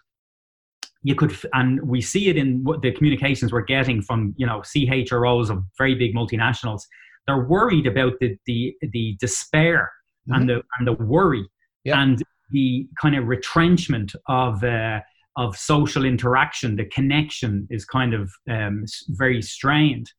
you 1.04 1.16
could 1.16 1.36
and 1.54 1.82
we 1.82 2.02
see 2.02 2.30
it 2.30 2.38
in 2.38 2.64
what 2.64 2.82
the 2.82 2.92
communications 2.92 3.52
we're 3.52 3.62
getting 3.62 4.02
from 4.02 4.34
you 4.38 4.46
know 4.46 4.60
chros 4.60 5.50
of 5.50 5.64
very 5.78 5.96
big 5.96 6.14
multinationals 6.14 6.84
they're 7.28 7.46
worried 7.46 7.88
about 7.88 8.14
the 8.20 8.36
the, 8.46 8.76
the 8.92 9.16
despair 9.20 9.92
mm-hmm. 10.28 10.42
and 10.42 10.50
the 10.50 10.62
and 10.78 10.88
the 10.88 10.94
worry 10.94 11.48
yep. 11.84 11.98
and 11.98 12.24
the 12.52 12.88
kind 13.02 13.16
of 13.16 13.28
retrenchment 13.28 14.14
of 14.28 14.64
uh, 14.64 15.00
of 15.38 15.58
social 15.58 16.06
interaction 16.06 16.76
the 16.76 16.86
connection 16.86 17.68
is 17.70 17.86
kind 17.86 18.14
of 18.14 18.32
um, 18.50 18.84
very 19.10 19.42
strained 19.42 20.12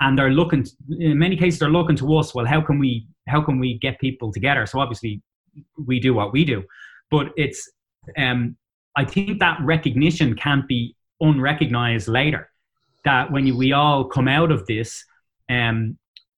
and 0.00 0.18
they're 0.18 0.30
looking 0.30 0.64
in 0.98 1.18
many 1.18 1.36
cases 1.36 1.58
they're 1.58 1.70
looking 1.70 1.96
to 1.96 2.16
us 2.16 2.34
well 2.34 2.46
how 2.46 2.60
can 2.60 2.78
we 2.78 3.06
how 3.28 3.40
can 3.40 3.58
we 3.58 3.78
get 3.78 3.98
people 3.98 4.32
together 4.32 4.66
so 4.66 4.78
obviously 4.78 5.22
we 5.86 5.98
do 5.98 6.14
what 6.14 6.32
we 6.32 6.44
do 6.44 6.62
but 7.10 7.28
it's 7.36 7.70
um, 8.16 8.56
I 8.96 9.04
think 9.04 9.38
that 9.40 9.58
recognition 9.62 10.34
can't 10.34 10.66
be 10.66 10.96
unrecognized 11.20 12.08
later. 12.08 12.50
That 13.04 13.30
when 13.30 13.56
we 13.56 13.72
all 13.72 14.04
come 14.04 14.28
out 14.28 14.50
of 14.50 14.66
this, 14.66 15.04
um, 15.48 15.96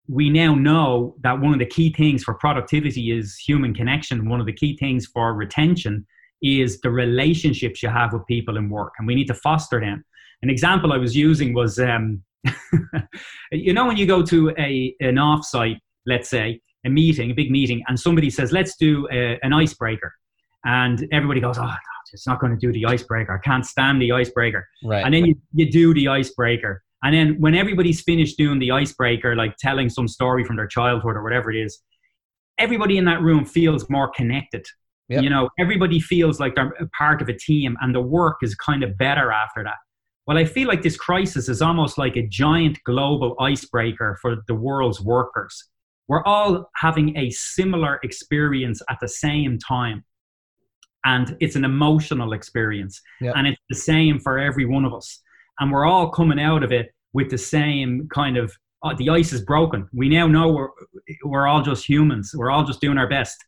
we 0.08 0.28
now 0.28 0.54
know 0.54 1.16
that 1.22 1.40
one 1.40 1.52
of 1.52 1.58
the 1.58 1.66
key 1.66 1.92
things 1.92 2.22
for 2.22 2.34
productivity 2.34 3.16
is 3.16 3.36
human 3.36 3.72
connection. 3.74 4.28
One 4.28 4.40
of 4.40 4.46
the 4.46 4.52
key 4.52 4.76
things 4.76 5.06
for 5.06 5.32
retention 5.32 6.06
is 6.42 6.80
the 6.80 6.90
relationships 6.90 7.82
you 7.82 7.88
have 7.88 8.12
with 8.12 8.26
people 8.26 8.56
in 8.56 8.68
work, 8.68 8.92
and 8.98 9.06
we 9.06 9.14
need 9.14 9.28
to 9.28 9.34
foster 9.34 9.80
them. 9.80 10.04
An 10.42 10.50
example 10.50 10.92
I 10.92 10.96
was 10.96 11.14
using 11.14 11.54
was, 11.54 11.78
um, 11.78 12.22
you 13.52 13.72
know, 13.72 13.86
when 13.86 13.96
you 13.96 14.06
go 14.06 14.22
to 14.22 14.50
a 14.58 14.94
an 15.00 15.16
offsite, 15.16 15.78
let's 16.06 16.28
say 16.28 16.60
a 16.86 16.90
meeting, 16.90 17.30
a 17.30 17.34
big 17.34 17.50
meeting, 17.50 17.82
and 17.88 17.98
somebody 17.98 18.30
says, 18.30 18.52
"Let's 18.52 18.76
do 18.76 19.06
a, 19.12 19.38
an 19.42 19.52
icebreaker," 19.52 20.12
and 20.64 21.06
everybody 21.12 21.40
goes, 21.40 21.58
"Oh, 21.58 21.74
it's 22.12 22.26
not 22.26 22.40
going 22.40 22.52
to 22.52 22.58
do 22.58 22.72
the 22.72 22.86
icebreaker. 22.86 23.32
I 23.34 23.46
can't 23.46 23.64
stand 23.64 24.00
the 24.00 24.12
icebreaker. 24.12 24.66
Right. 24.84 25.04
And 25.04 25.14
then 25.14 25.24
you, 25.26 25.34
you 25.52 25.70
do 25.70 25.94
the 25.94 26.08
icebreaker. 26.08 26.82
And 27.02 27.14
then 27.14 27.40
when 27.40 27.54
everybody's 27.54 28.02
finished 28.02 28.36
doing 28.36 28.58
the 28.58 28.72
icebreaker, 28.72 29.34
like 29.34 29.56
telling 29.58 29.88
some 29.88 30.06
story 30.06 30.44
from 30.44 30.56
their 30.56 30.66
childhood 30.66 31.16
or 31.16 31.22
whatever 31.22 31.50
it 31.50 31.58
is, 31.58 31.80
everybody 32.58 32.98
in 32.98 33.04
that 33.06 33.22
room 33.22 33.44
feels 33.44 33.88
more 33.88 34.10
connected. 34.10 34.66
Yep. 35.08 35.22
You 35.22 35.30
know, 35.30 35.48
everybody 35.58 35.98
feels 35.98 36.38
like 36.38 36.54
they're 36.54 36.74
a 36.78 36.86
part 36.96 37.22
of 37.22 37.28
a 37.28 37.36
team 37.36 37.76
and 37.80 37.94
the 37.94 38.00
work 38.00 38.38
is 38.42 38.54
kind 38.54 38.82
of 38.82 38.96
better 38.98 39.32
after 39.32 39.64
that. 39.64 39.76
Well, 40.30 40.38
I 40.38 40.44
feel 40.44 40.68
like 40.68 40.82
this 40.82 40.96
crisis 40.96 41.48
is 41.48 41.60
almost 41.60 41.98
like 41.98 42.14
a 42.14 42.24
giant 42.24 42.78
global 42.84 43.34
icebreaker 43.40 44.16
for 44.22 44.36
the 44.46 44.54
world's 44.54 45.00
workers. 45.00 45.64
We're 46.06 46.22
all 46.22 46.70
having 46.76 47.16
a 47.16 47.30
similar 47.30 47.98
experience 48.04 48.80
at 48.88 48.98
the 49.00 49.08
same 49.08 49.58
time. 49.58 50.04
And 51.04 51.36
it's 51.40 51.56
an 51.56 51.64
emotional 51.64 52.32
experience. 52.32 53.00
Yep. 53.20 53.34
and 53.38 53.48
it's 53.48 53.60
the 53.70 53.74
same 53.74 54.20
for 54.20 54.38
every 54.38 54.66
one 54.66 54.84
of 54.84 54.94
us. 54.94 55.20
And 55.58 55.72
we're 55.72 55.84
all 55.84 56.10
coming 56.10 56.38
out 56.38 56.62
of 56.62 56.70
it 56.70 56.94
with 57.12 57.28
the 57.28 57.36
same 57.36 58.08
kind 58.14 58.36
of 58.36 58.52
uh, 58.84 58.94
the 58.94 59.10
ice 59.10 59.32
is 59.32 59.40
broken. 59.40 59.88
We 59.92 60.08
now 60.08 60.28
know 60.28 60.52
we're, 60.52 60.68
we're 61.24 61.48
all 61.48 61.62
just 61.62 61.88
humans. 61.88 62.30
We're 62.36 62.52
all 62.52 62.62
just 62.62 62.80
doing 62.80 62.98
our 62.98 63.08
best. 63.08 63.44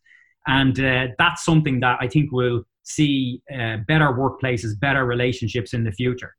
And 0.47 0.77
uh, 0.81 1.07
that's 1.17 1.45
something 1.45 1.79
that 1.79 1.97
i 2.01 2.09
think 2.09 2.33
will 2.33 2.63
see 2.83 3.41
uh, 3.57 3.77
better 3.87 4.09
workplaces 4.09 4.77
better 4.77 5.05
relationships 5.05 5.73
in 5.73 5.85
the 5.85 5.91
future 5.93 6.35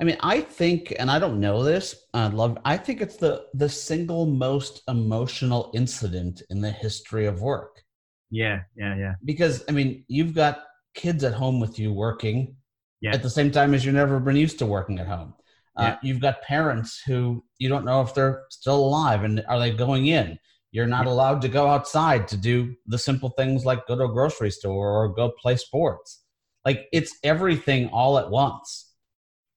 i 0.00 0.04
mean 0.04 0.16
i 0.20 0.40
think 0.40 0.94
and 0.98 1.10
i 1.10 1.18
don't 1.18 1.40
know 1.40 1.62
this 1.62 1.94
i 2.14 2.26
love 2.26 2.58
i 2.64 2.76
think 2.76 3.00
it's 3.00 3.16
the 3.16 3.44
the 3.54 3.68
single 3.68 4.26
most 4.26 4.82
emotional 4.88 5.70
incident 5.74 6.42
in 6.50 6.60
the 6.60 6.70
history 6.70 7.26
of 7.26 7.40
work 7.40 7.82
yeah, 8.30 8.60
yeah, 8.76 8.96
yeah. 8.96 9.14
Because 9.24 9.64
I 9.68 9.72
mean, 9.72 10.04
you've 10.08 10.34
got 10.34 10.64
kids 10.94 11.24
at 11.24 11.34
home 11.34 11.60
with 11.60 11.78
you 11.78 11.92
working 11.92 12.56
yeah. 13.00 13.12
at 13.12 13.22
the 13.22 13.30
same 13.30 13.50
time 13.50 13.74
as 13.74 13.84
you've 13.84 13.94
never 13.94 14.18
been 14.18 14.36
used 14.36 14.58
to 14.60 14.66
working 14.66 14.98
at 14.98 15.06
home. 15.06 15.34
Uh, 15.76 15.82
yeah. 15.82 15.96
You've 16.02 16.20
got 16.20 16.42
parents 16.42 17.00
who 17.06 17.44
you 17.58 17.68
don't 17.68 17.84
know 17.84 18.00
if 18.00 18.14
they're 18.14 18.44
still 18.50 18.76
alive 18.76 19.24
and 19.24 19.44
are 19.48 19.58
they 19.58 19.70
going 19.70 20.06
in. 20.06 20.38
You're 20.72 20.86
not 20.86 21.06
yeah. 21.06 21.12
allowed 21.12 21.42
to 21.42 21.48
go 21.48 21.68
outside 21.68 22.28
to 22.28 22.36
do 22.36 22.74
the 22.86 22.98
simple 22.98 23.30
things 23.30 23.64
like 23.64 23.86
go 23.86 23.96
to 23.96 24.04
a 24.04 24.12
grocery 24.12 24.50
store 24.50 24.90
or 24.90 25.08
go 25.08 25.32
play 25.40 25.56
sports. 25.56 26.24
Like 26.64 26.86
it's 26.92 27.16
everything 27.22 27.88
all 27.88 28.18
at 28.18 28.30
once. 28.30 28.85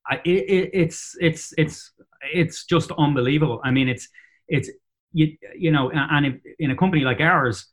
I, 0.10 0.16
it, 0.26 0.70
it's 0.74 1.16
it's 1.20 1.54
it's 1.58 1.92
it's 2.34 2.66
just 2.66 2.92
unbelievable. 2.98 3.62
I 3.64 3.72
mean, 3.72 3.88
it's 3.88 4.08
it's 4.48 4.70
you 5.14 5.38
you 5.58 5.72
know, 5.72 5.92
and 5.92 6.40
in 6.60 6.72
a 6.72 6.76
company 6.76 7.04
like 7.04 7.20
ours, 7.22 7.68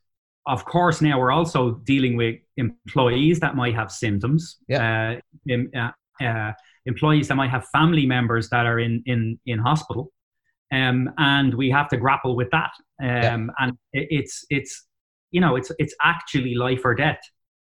of 0.47 0.65
course, 0.65 1.01
now 1.01 1.19
we're 1.19 1.33
also 1.33 1.73
dealing 1.85 2.17
with 2.17 2.37
employees 2.57 3.41
that 3.41 3.57
might 3.57 3.75
have 3.75 3.91
symptoms. 3.91 4.59
Yeah. 4.69 5.19
Uh, 5.51 5.57
uh, 5.77 6.25
uh, 6.25 6.53
employees 6.87 7.29
that 7.29 7.35
might 7.35 7.51
have 7.51 7.67
family 7.69 8.07
members 8.07 8.49
that 8.51 8.65
are 8.67 8.79
in 8.79 9.03
in 9.07 9.39
in 9.47 9.59
hospital, 9.59 10.13
um, 10.73 11.11
and 11.19 11.55
we 11.55 11.71
have 11.71 11.89
to 11.89 11.97
grapple 11.97 12.37
with 12.37 12.51
that. 12.51 12.71
Um, 13.03 13.09
yeah. 13.09 13.47
And 13.59 13.73
it, 13.93 14.07
it's 14.11 14.45
it's 14.51 14.87
you 15.31 15.41
know 15.41 15.57
it's 15.57 15.73
it's 15.79 15.95
actually 16.03 16.55
life 16.55 16.83
or 16.85 16.95
death. 16.95 17.21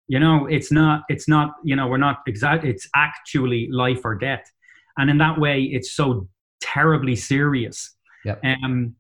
You 0.08 0.20
know, 0.20 0.46
it's 0.46 0.72
not 0.72 1.04
it's 1.10 1.28
not 1.28 1.56
you 1.64 1.76
know 1.76 1.88
we're 1.88 1.98
not 1.98 2.20
exact. 2.28 2.64
It's 2.64 2.88
actually 2.96 3.70
life 3.72 4.02
or 4.06 4.16
death, 4.16 4.50
and 4.98 5.10
in 5.10 5.18
that 5.20 5.40
way, 5.40 5.64
it's 5.64 5.94
so 5.94 6.28
terribly 6.62 7.16
serious. 7.16 7.96
Yeah. 8.26 8.36
Um, 8.44 8.96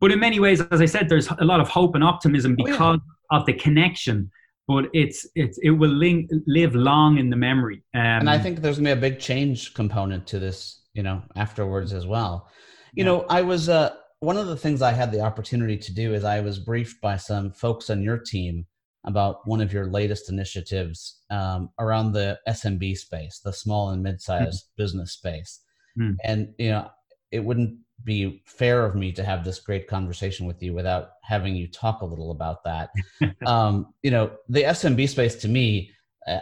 but 0.00 0.12
in 0.12 0.20
many 0.20 0.40
ways, 0.40 0.60
as 0.60 0.80
I 0.80 0.86
said, 0.86 1.08
there's 1.08 1.28
a 1.38 1.44
lot 1.44 1.60
of 1.60 1.68
hope 1.68 1.94
and 1.94 2.04
optimism 2.04 2.56
because 2.56 2.80
oh, 2.80 2.92
yeah. 3.32 3.38
of 3.38 3.46
the 3.46 3.54
connection. 3.54 4.30
But 4.66 4.86
it's 4.94 5.26
it's 5.34 5.58
it 5.62 5.70
will 5.70 5.90
link, 5.90 6.30
live 6.46 6.74
long 6.74 7.18
in 7.18 7.28
the 7.28 7.36
memory. 7.36 7.82
Um, 7.94 8.00
and 8.00 8.30
I 8.30 8.38
think 8.38 8.60
there's 8.60 8.78
gonna 8.78 8.94
be 8.94 8.98
a 8.98 9.10
big 9.10 9.18
change 9.18 9.74
component 9.74 10.26
to 10.28 10.38
this, 10.38 10.82
you 10.94 11.02
know, 11.02 11.22
afterwards 11.36 11.92
as 11.92 12.06
well. 12.06 12.48
You 12.94 13.04
yeah. 13.04 13.10
know, 13.10 13.26
I 13.28 13.42
was 13.42 13.68
uh, 13.68 13.94
one 14.20 14.38
of 14.38 14.46
the 14.46 14.56
things 14.56 14.80
I 14.80 14.92
had 14.92 15.12
the 15.12 15.20
opportunity 15.20 15.76
to 15.76 15.92
do 15.92 16.14
is 16.14 16.24
I 16.24 16.40
was 16.40 16.58
briefed 16.58 17.00
by 17.02 17.16
some 17.16 17.52
folks 17.52 17.90
on 17.90 18.02
your 18.02 18.16
team 18.16 18.66
about 19.04 19.46
one 19.46 19.60
of 19.60 19.72
your 19.72 19.86
latest 19.86 20.30
initiatives 20.30 21.20
um, 21.30 21.70
around 21.78 22.12
the 22.12 22.38
SMB 22.48 22.96
space, 22.96 23.40
the 23.44 23.52
small 23.52 23.90
and 23.90 24.02
mid-sized 24.02 24.64
mm-hmm. 24.64 24.82
business 24.82 25.12
space. 25.12 25.60
Mm. 25.98 26.16
And 26.24 26.54
you 26.58 26.70
know, 26.70 26.90
it 27.30 27.40
wouldn't 27.40 27.78
be 28.02 28.42
fair 28.46 28.84
of 28.84 28.94
me 28.94 29.12
to 29.12 29.22
have 29.22 29.44
this 29.44 29.60
great 29.60 29.86
conversation 29.86 30.46
with 30.46 30.62
you 30.62 30.74
without 30.74 31.12
having 31.22 31.54
you 31.54 31.68
talk 31.68 32.02
a 32.02 32.06
little 32.06 32.30
about 32.30 32.64
that. 32.64 32.90
um, 33.46 33.94
you 34.02 34.10
know, 34.10 34.32
the 34.48 34.62
SMB 34.62 35.08
space 35.08 35.36
to 35.36 35.48
me, 35.48 35.90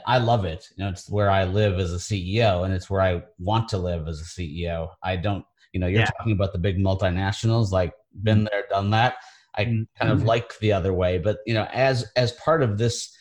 I 0.06 0.18
love 0.18 0.44
it. 0.44 0.68
You 0.76 0.84
know, 0.84 0.90
it's 0.90 1.10
where 1.10 1.30
I 1.30 1.44
live 1.44 1.78
as 1.78 1.92
a 1.92 1.96
CEO, 1.96 2.64
and 2.64 2.72
it's 2.72 2.88
where 2.88 3.00
I 3.00 3.22
want 3.38 3.68
to 3.70 3.78
live 3.78 4.06
as 4.06 4.20
a 4.20 4.24
CEO. 4.24 4.88
I 5.02 5.16
don't, 5.16 5.44
you 5.72 5.80
know, 5.80 5.88
you're 5.88 6.00
yeah. 6.00 6.10
talking 6.18 6.32
about 6.32 6.52
the 6.52 6.58
big 6.58 6.78
multinationals, 6.78 7.70
like 7.70 7.92
been 8.22 8.38
mm-hmm. 8.38 8.48
there, 8.50 8.64
done 8.70 8.90
that. 8.90 9.16
I 9.54 9.64
mm-hmm. 9.64 9.82
kind 9.98 10.12
of 10.12 10.24
like 10.24 10.58
the 10.58 10.72
other 10.72 10.92
way, 10.92 11.18
but 11.18 11.38
you 11.46 11.54
know, 11.54 11.66
as 11.72 12.10
as 12.16 12.32
part 12.32 12.62
of 12.62 12.78
this 12.78 13.14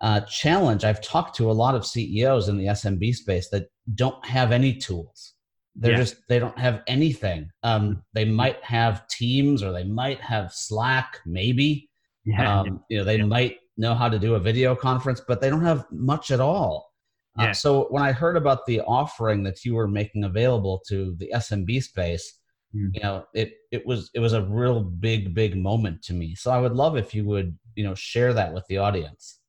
uh, 0.00 0.20
challenge, 0.20 0.84
I've 0.84 1.02
talked 1.02 1.36
to 1.36 1.50
a 1.50 1.52
lot 1.52 1.74
of 1.74 1.86
CEOs 1.86 2.48
in 2.48 2.58
the 2.58 2.66
SMB 2.66 3.14
space 3.14 3.48
that 3.50 3.68
don't 3.94 4.24
have 4.26 4.52
any 4.52 4.74
tools 4.74 5.34
they're 5.76 5.92
yeah. 5.92 5.98
just 5.98 6.16
they 6.28 6.38
don't 6.38 6.58
have 6.58 6.82
anything 6.86 7.50
um, 7.62 8.02
they 8.14 8.24
might 8.24 8.62
have 8.64 9.06
teams 9.08 9.62
or 9.62 9.72
they 9.72 9.84
might 9.84 10.20
have 10.20 10.52
slack 10.52 11.20
maybe 11.26 11.88
yeah. 12.24 12.60
Um, 12.60 12.80
you 12.88 12.98
know 12.98 13.04
they 13.04 13.18
yeah. 13.18 13.24
might 13.24 13.58
know 13.76 13.94
how 13.94 14.08
to 14.08 14.18
do 14.18 14.34
a 14.34 14.40
video 14.40 14.74
conference 14.74 15.20
but 15.26 15.40
they 15.40 15.50
don't 15.50 15.64
have 15.64 15.84
much 15.90 16.30
at 16.30 16.40
all 16.40 16.92
uh, 17.38 17.44
yeah. 17.44 17.50
Uh, 17.50 17.54
so 17.54 17.86
when 17.90 18.02
i 18.02 18.12
heard 18.12 18.36
about 18.36 18.64
the 18.66 18.80
offering 18.80 19.42
that 19.42 19.64
you 19.64 19.74
were 19.74 19.86
making 19.88 20.24
available 20.24 20.82
to 20.88 21.14
the 21.18 21.30
smb 21.36 21.82
space 21.82 22.35
mm. 22.76 22.90
you 22.92 23.02
know 23.02 23.24
it 23.34 23.54
it 23.70 23.86
was 23.86 24.10
it 24.14 24.20
was 24.20 24.32
a 24.32 24.42
real 24.42 24.80
big 24.80 25.34
big 25.34 25.56
moment 25.56 26.02
to 26.02 26.12
me 26.12 26.34
so 26.34 26.50
i 26.50 26.58
would 26.58 26.72
love 26.72 26.96
if 26.96 27.14
you 27.14 27.24
would 27.24 27.56
you 27.74 27.84
know 27.84 27.94
share 27.94 28.32
that 28.34 28.52
with 28.52 28.64
the 28.68 28.78
audience 28.78 29.40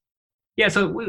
yeah 0.55 0.67
so 0.67 0.87
we, 0.87 1.05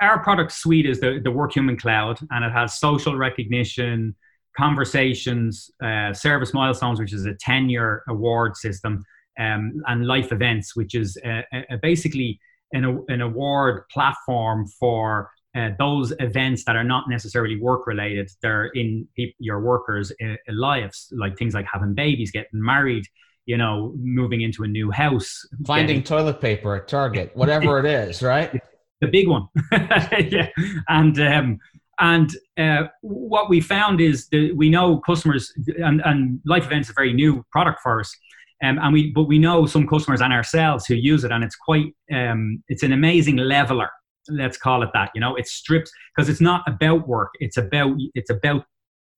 our 0.00 0.22
product 0.22 0.52
suite 0.52 0.86
is 0.86 1.00
the 1.00 1.20
the 1.22 1.30
work 1.30 1.52
human 1.54 1.76
cloud 1.76 2.18
and 2.30 2.44
it 2.44 2.52
has 2.52 2.78
social 2.78 3.16
recognition 3.16 4.14
conversations, 4.56 5.70
uh, 5.82 6.12
service 6.12 6.52
milestones, 6.52 6.98
which 6.98 7.12
is 7.12 7.26
a 7.26 7.34
10 7.34 7.68
year 7.68 8.02
award 8.08 8.56
system, 8.56 9.04
um, 9.38 9.82
and 9.86 10.06
life 10.06 10.32
events, 10.32 10.76
which 10.76 10.94
is 10.94 11.16
uh, 11.24 11.42
uh, 11.52 11.76
basically 11.82 12.38
an, 12.72 13.04
an 13.08 13.20
award 13.20 13.84
platform 13.90 14.66
for 14.78 15.30
uh, 15.56 15.70
those 15.78 16.12
events 16.20 16.64
that 16.64 16.76
are 16.76 16.84
not 16.84 17.08
necessarily 17.08 17.58
work 17.58 17.86
related. 17.86 18.30
They're 18.42 18.66
in 18.66 19.08
your 19.38 19.60
workers' 19.60 20.12
uh, 20.22 20.34
lives, 20.48 21.12
like 21.16 21.36
things 21.36 21.54
like 21.54 21.66
having 21.70 21.94
babies, 21.94 22.30
getting 22.30 22.62
married, 22.62 23.04
you 23.46 23.56
know, 23.56 23.92
moving 23.98 24.42
into 24.42 24.62
a 24.62 24.68
new 24.68 24.90
house, 24.90 25.44
finding 25.66 25.96
getting, 25.96 26.02
toilet 26.04 26.40
paper 26.40 26.76
at 26.76 26.86
Target, 26.86 27.32
whatever 27.34 27.78
it 27.80 27.86
is, 27.86 28.22
right? 28.22 28.60
The 29.00 29.08
big 29.08 29.28
one, 29.28 29.48
yeah. 29.72 30.48
And 30.88 31.18
um, 31.20 31.58
and 32.00 32.34
uh, 32.58 32.84
what 33.02 33.50
we 33.50 33.60
found 33.60 34.00
is 34.00 34.28
that 34.28 34.54
we 34.56 34.70
know 34.70 34.98
customers 34.98 35.52
and, 35.78 36.00
and 36.04 36.40
life 36.46 36.64
events 36.64 36.88
is 36.88 36.92
a 36.92 36.94
very 36.94 37.12
new 37.12 37.44
product 37.52 37.80
for 37.82 38.00
us. 38.00 38.14
Um, 38.62 38.78
and 38.78 38.92
we, 38.92 39.10
but 39.10 39.24
we 39.24 39.38
know 39.38 39.66
some 39.66 39.86
customers 39.86 40.20
and 40.20 40.32
ourselves 40.32 40.86
who 40.86 40.94
use 40.94 41.24
it, 41.24 41.32
and 41.32 41.42
it's 41.44 41.56
quite, 41.56 41.94
um, 42.12 42.62
it's 42.68 42.82
an 42.82 42.92
amazing 42.92 43.36
leveler. 43.36 43.90
Let's 44.28 44.56
call 44.56 44.82
it 44.82 44.90
that. 44.94 45.10
You 45.14 45.20
know, 45.20 45.34
it 45.36 45.46
strips 45.46 45.90
because 46.14 46.28
it's 46.28 46.40
not 46.40 46.62
about 46.66 47.08
work. 47.08 47.30
It's 47.40 47.56
about, 47.56 47.96
it's 48.14 48.30
about 48.30 48.64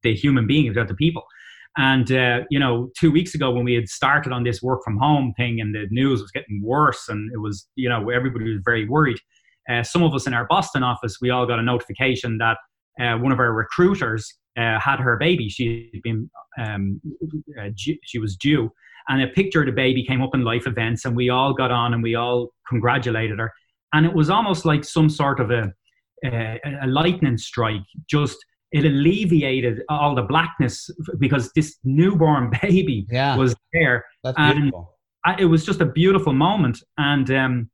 the 0.02 0.14
human 0.14 0.46
being, 0.46 0.66
it's 0.66 0.76
about 0.76 0.88
the 0.88 0.94
people. 0.94 1.24
And 1.76 2.12
uh, 2.12 2.40
you 2.50 2.58
know, 2.58 2.90
two 2.98 3.10
weeks 3.10 3.34
ago 3.34 3.50
when 3.50 3.64
we 3.64 3.74
had 3.74 3.88
started 3.88 4.32
on 4.32 4.44
this 4.44 4.62
work 4.62 4.80
from 4.84 4.98
home 4.98 5.32
thing, 5.36 5.60
and 5.60 5.74
the 5.74 5.86
news 5.90 6.20
was 6.20 6.30
getting 6.30 6.60
worse, 6.62 7.08
and 7.08 7.32
it 7.32 7.38
was, 7.38 7.66
you 7.76 7.88
know, 7.88 8.10
everybody 8.10 8.52
was 8.52 8.60
very 8.64 8.86
worried. 8.86 9.18
Uh, 9.70 9.82
some 9.82 10.02
of 10.02 10.14
us 10.14 10.26
in 10.26 10.34
our 10.34 10.46
Boston 10.46 10.82
office, 10.82 11.18
we 11.22 11.30
all 11.30 11.46
got 11.46 11.58
a 11.58 11.62
notification 11.62 12.36
that 12.38 12.58
uh, 13.00 13.16
one 13.16 13.32
of 13.32 13.38
our 13.38 13.52
recruiters 13.52 14.34
uh, 14.58 14.78
had 14.78 14.98
her 14.98 15.16
baby. 15.16 15.48
She'd 15.48 16.00
been, 16.02 16.30
um, 16.58 17.00
uh, 17.58 17.68
she 17.76 18.18
was 18.18 18.36
due, 18.36 18.70
and 19.08 19.22
a 19.22 19.28
picture 19.28 19.60
of 19.60 19.66
the 19.66 19.72
baby 19.72 20.04
came 20.04 20.20
up 20.20 20.34
in 20.34 20.44
life 20.44 20.66
events, 20.66 21.06
and 21.06 21.16
we 21.16 21.30
all 21.30 21.54
got 21.54 21.70
on 21.70 21.94
and 21.94 22.02
we 22.02 22.16
all 22.16 22.48
congratulated 22.68 23.38
her. 23.38 23.50
And 23.92 24.06
it 24.06 24.12
was 24.12 24.30
almost 24.30 24.64
like 24.64 24.84
some 24.84 25.08
sort 25.08 25.40
of 25.40 25.50
a, 25.50 25.72
a, 26.24 26.60
a 26.82 26.86
lightning 26.86 27.38
strike. 27.38 27.82
Just 28.08 28.36
it 28.72 28.84
alleviated 28.84 29.82
all 29.88 30.14
the 30.14 30.22
blackness 30.22 30.88
because 31.18 31.50
this 31.54 31.76
newborn 31.84 32.50
baby 32.62 33.06
yeah. 33.10 33.36
was 33.36 33.54
there. 33.72 34.04
That's 34.24 34.36
beautiful. 34.36 34.96
And 35.24 35.40
it 35.40 35.44
was 35.44 35.64
just 35.64 35.80
a 35.80 35.86
beautiful 35.86 36.32
moment, 36.32 36.82
and 36.98 37.30
um, 37.30 37.70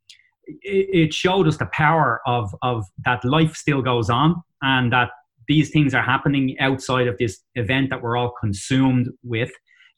it, 0.46 0.88
it 0.92 1.14
showed 1.14 1.48
us 1.48 1.56
the 1.56 1.70
power 1.72 2.20
of 2.26 2.54
of 2.60 2.84
that 3.06 3.24
life 3.24 3.54
still 3.54 3.80
goes 3.80 4.10
on, 4.10 4.42
and 4.60 4.92
that 4.92 5.08
these 5.46 5.70
things 5.70 5.94
are 5.94 6.02
happening 6.02 6.58
outside 6.60 7.08
of 7.08 7.16
this 7.16 7.40
event 7.54 7.88
that 7.88 8.02
we're 8.02 8.18
all 8.18 8.34
consumed 8.38 9.08
with 9.22 9.50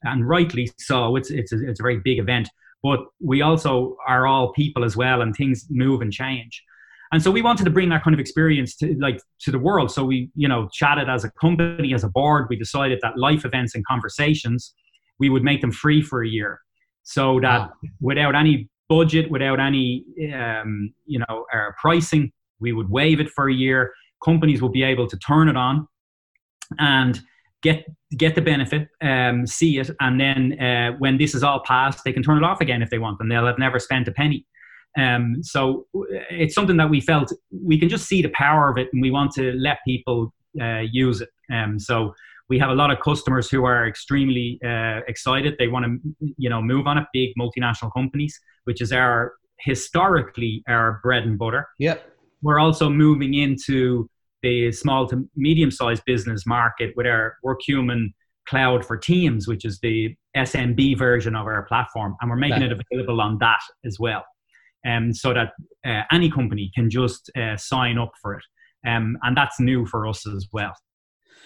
and 0.03 0.27
rightly 0.27 0.71
so. 0.77 1.15
It's 1.15 1.29
it's 1.29 1.51
a, 1.51 1.69
it's 1.69 1.79
a 1.79 1.83
very 1.83 1.99
big 1.99 2.19
event, 2.19 2.49
but 2.83 2.99
we 3.19 3.41
also 3.41 3.95
are 4.07 4.25
all 4.25 4.51
people 4.53 4.83
as 4.83 4.97
well, 4.97 5.21
and 5.21 5.35
things 5.35 5.65
move 5.69 6.01
and 6.01 6.11
change. 6.11 6.63
And 7.13 7.21
so 7.21 7.29
we 7.29 7.41
wanted 7.41 7.65
to 7.65 7.69
bring 7.69 7.89
that 7.89 8.03
kind 8.03 8.13
of 8.13 8.19
experience 8.19 8.75
to 8.77 8.95
like 8.99 9.19
to 9.41 9.51
the 9.51 9.59
world. 9.59 9.91
So 9.91 10.05
we 10.05 10.29
you 10.35 10.47
know 10.47 10.69
chatted 10.71 11.09
as 11.09 11.23
a 11.23 11.31
company, 11.31 11.93
as 11.93 12.03
a 12.03 12.09
board. 12.09 12.47
We 12.49 12.55
decided 12.55 12.99
that 13.01 13.17
life 13.17 13.45
events 13.45 13.75
and 13.75 13.85
conversations 13.85 14.73
we 15.19 15.29
would 15.29 15.43
make 15.43 15.61
them 15.61 15.71
free 15.71 16.01
for 16.01 16.23
a 16.23 16.27
year, 16.27 16.59
so 17.03 17.39
that 17.41 17.59
wow. 17.59 17.73
without 17.99 18.35
any 18.35 18.69
budget, 18.89 19.29
without 19.29 19.59
any 19.59 20.03
um, 20.33 20.93
you 21.05 21.19
know 21.19 21.45
uh, 21.53 21.71
pricing, 21.79 22.31
we 22.59 22.71
would 22.71 22.89
waive 22.89 23.19
it 23.19 23.29
for 23.29 23.47
a 23.49 23.53
year. 23.53 23.93
Companies 24.23 24.61
will 24.61 24.69
be 24.69 24.83
able 24.83 25.07
to 25.07 25.17
turn 25.17 25.47
it 25.47 25.57
on, 25.57 25.87
and 26.79 27.21
get 27.61 27.85
get 28.17 28.35
the 28.35 28.41
benefit, 28.41 28.87
um, 29.01 29.45
see 29.47 29.79
it, 29.79 29.89
and 29.99 30.19
then 30.19 30.59
uh, 30.59 30.91
when 30.99 31.17
this 31.17 31.33
is 31.35 31.43
all 31.43 31.61
passed, 31.65 32.03
they 32.03 32.13
can 32.13 32.23
turn 32.23 32.37
it 32.37 32.43
off 32.43 32.61
again 32.61 32.81
if 32.81 32.89
they 32.89 32.99
want, 32.99 33.17
and 33.19 33.31
they'll 33.31 33.45
have 33.45 33.59
never 33.59 33.79
spent 33.79 34.07
a 34.07 34.11
penny. 34.11 34.45
Um, 34.97 35.37
so 35.41 35.85
it's 36.29 36.53
something 36.53 36.77
that 36.77 36.89
we 36.89 36.99
felt 36.99 37.31
we 37.51 37.79
can 37.79 37.87
just 37.87 38.07
see 38.07 38.21
the 38.21 38.29
power 38.29 38.69
of 38.69 38.77
it, 38.77 38.89
and 38.91 39.01
we 39.01 39.11
want 39.11 39.31
to 39.33 39.53
let 39.53 39.79
people 39.85 40.33
uh, 40.59 40.79
use 40.79 41.21
it. 41.21 41.29
Um, 41.51 41.79
so 41.79 42.13
we 42.49 42.59
have 42.59 42.69
a 42.69 42.75
lot 42.75 42.91
of 42.91 42.99
customers 42.99 43.49
who 43.49 43.63
are 43.63 43.87
extremely 43.87 44.59
uh, 44.65 44.99
excited. 45.07 45.55
They 45.57 45.69
want 45.69 45.85
to, 45.85 46.33
you 46.37 46.49
know, 46.49 46.61
move 46.61 46.85
on 46.87 46.97
it. 46.97 47.05
Big 47.13 47.29
multinational 47.39 47.93
companies, 47.93 48.37
which 48.65 48.81
is 48.81 48.91
our 48.91 49.33
historically 49.59 50.63
our 50.67 50.99
bread 51.03 51.23
and 51.23 51.37
butter. 51.37 51.69
Yep. 51.79 52.11
We're 52.41 52.59
also 52.59 52.89
moving 52.89 53.35
into 53.35 54.09
the 54.43 54.71
small 54.71 55.07
to 55.07 55.27
medium 55.35 55.71
sized 55.71 56.03
business 56.05 56.45
market 56.45 56.91
with 56.95 57.05
our 57.05 57.37
WorkHuman 57.45 58.13
Cloud 58.47 58.85
for 58.85 58.97
Teams, 58.97 59.47
which 59.47 59.65
is 59.65 59.79
the 59.79 60.15
SMB 60.35 60.97
version 60.97 61.35
of 61.35 61.45
our 61.45 61.63
platform. 61.63 62.15
And 62.21 62.29
we're 62.29 62.37
making 62.37 62.63
it 62.63 62.71
available 62.71 63.21
on 63.21 63.37
that 63.39 63.61
as 63.85 63.97
well. 63.99 64.23
Um, 64.85 65.13
so 65.13 65.33
that 65.33 65.51
uh, 65.85 66.03
any 66.11 66.29
company 66.31 66.71
can 66.73 66.89
just 66.89 67.29
uh, 67.37 67.55
sign 67.55 67.97
up 67.99 68.11
for 68.21 68.33
it. 68.35 68.43
Um, 68.85 69.17
and 69.21 69.37
that's 69.37 69.59
new 69.59 69.85
for 69.85 70.07
us 70.07 70.25
as 70.27 70.47
well. 70.51 70.73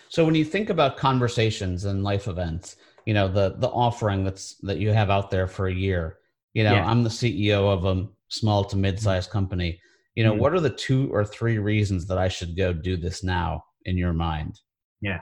So 0.08 0.23
when 0.23 0.36
you 0.36 0.45
think 0.45 0.69
about 0.69 0.95
conversations 0.95 1.84
and 1.84 2.03
life 2.03 2.27
events, 2.27 2.77
you 3.05 3.13
know, 3.13 3.27
the 3.27 3.55
the 3.58 3.67
offering 3.67 4.23
that's 4.23 4.55
that 4.62 4.77
you 4.77 4.91
have 4.91 5.10
out 5.10 5.29
there 5.29 5.47
for 5.47 5.67
a 5.67 5.73
year, 5.73 6.19
you 6.53 6.63
know, 6.63 6.73
yeah. 6.73 6.86
I'm 6.86 7.03
the 7.03 7.10
CEO 7.10 7.67
of 7.67 7.86
a 7.86 8.08
small 8.29 8.63
to 8.65 8.77
mid-sized 8.77 9.29
company 9.29 9.79
you 10.15 10.23
know 10.23 10.32
mm-hmm. 10.32 10.41
what 10.41 10.54
are 10.54 10.60
the 10.60 10.69
two 10.69 11.10
or 11.13 11.23
three 11.23 11.58
reasons 11.58 12.08
that 12.08 12.17
i 12.17 12.28
should 12.28 12.56
go 12.58 12.73
do 12.73 12.97
this 12.97 13.23
now 13.23 13.63
in 13.86 13.97
your 13.97 14.13
mind? 14.13 14.60
Yeah. 15.01 15.19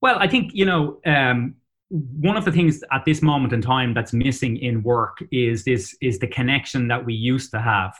Well 0.00 0.18
i 0.18 0.26
think 0.26 0.52
you 0.54 0.64
know 0.64 1.00
um, 1.06 1.56
one 1.90 2.36
of 2.36 2.44
the 2.44 2.52
things 2.52 2.82
at 2.92 3.04
this 3.04 3.22
moment 3.22 3.52
in 3.52 3.62
time 3.62 3.94
that's 3.94 4.12
missing 4.12 4.58
in 4.58 4.82
work 4.82 5.18
is 5.32 5.64
this 5.64 5.96
is 6.02 6.18
the 6.18 6.26
connection 6.26 6.88
that 6.88 7.04
we 7.04 7.14
used 7.14 7.50
to 7.52 7.60
have. 7.60 7.94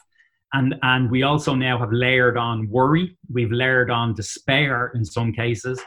And 0.53 0.75
and 0.83 1.11
we 1.11 1.23
also 1.23 1.55
now 1.55 1.79
have 1.79 1.93
layered 1.93 2.37
on 2.37 2.69
worry. 2.71 3.17
We've 3.33 3.53
layered 3.53 3.91
on 3.91 4.15
despair 4.15 4.93
in 4.95 5.05
some 5.05 5.33
cases. 5.33 5.81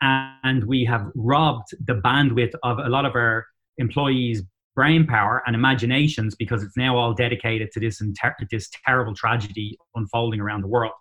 And 0.00 0.64
we 0.64 0.84
have 0.84 1.10
robbed 1.14 1.68
the 1.86 1.94
bandwidth 1.94 2.54
of 2.62 2.78
a 2.78 2.88
lot 2.88 3.06
of 3.06 3.14
our 3.14 3.46
employees 3.78 4.42
brain 4.74 5.06
power 5.06 5.42
and 5.46 5.54
imaginations 5.54 6.34
because 6.34 6.62
it's 6.62 6.76
now 6.76 6.96
all 6.96 7.14
dedicated 7.14 7.70
to 7.72 7.80
this, 7.80 8.00
inter- 8.00 8.34
this 8.50 8.70
terrible 8.86 9.14
tragedy 9.14 9.78
unfolding 9.94 10.40
around 10.40 10.62
the 10.62 10.68
world. 10.68 10.92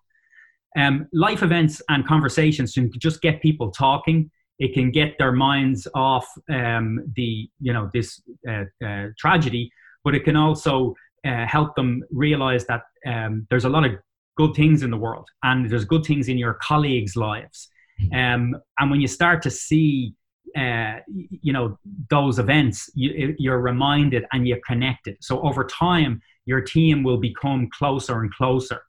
Um, 0.78 1.08
life 1.14 1.44
events 1.44 1.82
and 1.90 2.06
conversations 2.06 2.74
can 2.74 2.92
just 2.98 3.22
get 3.22 3.42
people 3.42 3.72
talking. 3.72 4.32
It 4.60 4.74
can 4.74 4.92
get 4.92 5.18
their 5.18 5.32
minds 5.32 5.88
off 5.94 6.28
um, 6.50 7.00
the 7.16 7.50
you 7.60 7.74
know 7.74 7.90
this 7.94 8.22
uh, 8.48 8.64
uh, 8.86 9.08
tragedy, 9.18 9.72
but 10.04 10.16
it 10.16 10.24
can 10.24 10.36
also 10.36 10.96
uh, 11.26 11.46
help 11.46 11.76
them 11.76 12.04
realize 12.12 12.66
that 12.66 12.82
um, 13.06 13.46
there's 13.50 13.66
a 13.66 13.70
lot 13.70 13.86
of 13.86 13.92
good 14.36 14.54
things 14.56 14.82
in 14.84 14.90
the 14.90 14.98
world 14.98 15.28
and 15.44 15.70
there's 15.70 15.86
good 15.86 16.04
things 16.04 16.28
in 16.28 16.38
your 16.38 16.56
colleagues' 16.56 17.16
lives. 17.16 17.70
Mm-hmm. 18.02 18.16
Um, 18.54 18.62
and 18.80 18.92
when 18.92 19.02
you 19.02 19.08
start 19.08 19.42
to 19.44 19.52
see 19.52 20.16
uh, 20.58 21.00
you 21.08 21.54
know 21.54 21.78
those 22.10 22.40
events 22.40 22.90
you, 22.96 23.36
you're 23.38 23.60
reminded 23.60 24.26
and 24.32 24.48
you're 24.48 24.62
connected. 24.66 25.18
So 25.22 25.42
over 25.42 25.64
time 25.66 26.22
your 26.46 26.62
team 26.62 27.04
will 27.04 27.18
become 27.18 27.70
closer 27.78 28.22
and 28.22 28.34
closer. 28.34 28.82